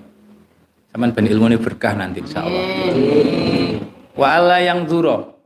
Sampai 0.89 1.13
ben 1.13 1.29
ilmu 1.29 1.45
ini 1.53 1.57
berkah 1.61 1.93
nanti 1.93 2.25
insya 2.25 2.41
Allah. 2.41 2.63
Yeah. 2.97 3.85
Wa 4.17 4.27
ala 4.41 4.57
yang 4.63 4.89
duro 4.89 5.38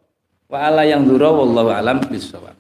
wa 0.52 0.58
ala 0.68 0.84
yang 0.84 1.08
dura 1.08 1.32
wallahu 1.32 1.72
alam 1.72 2.04
bisawab. 2.08 2.56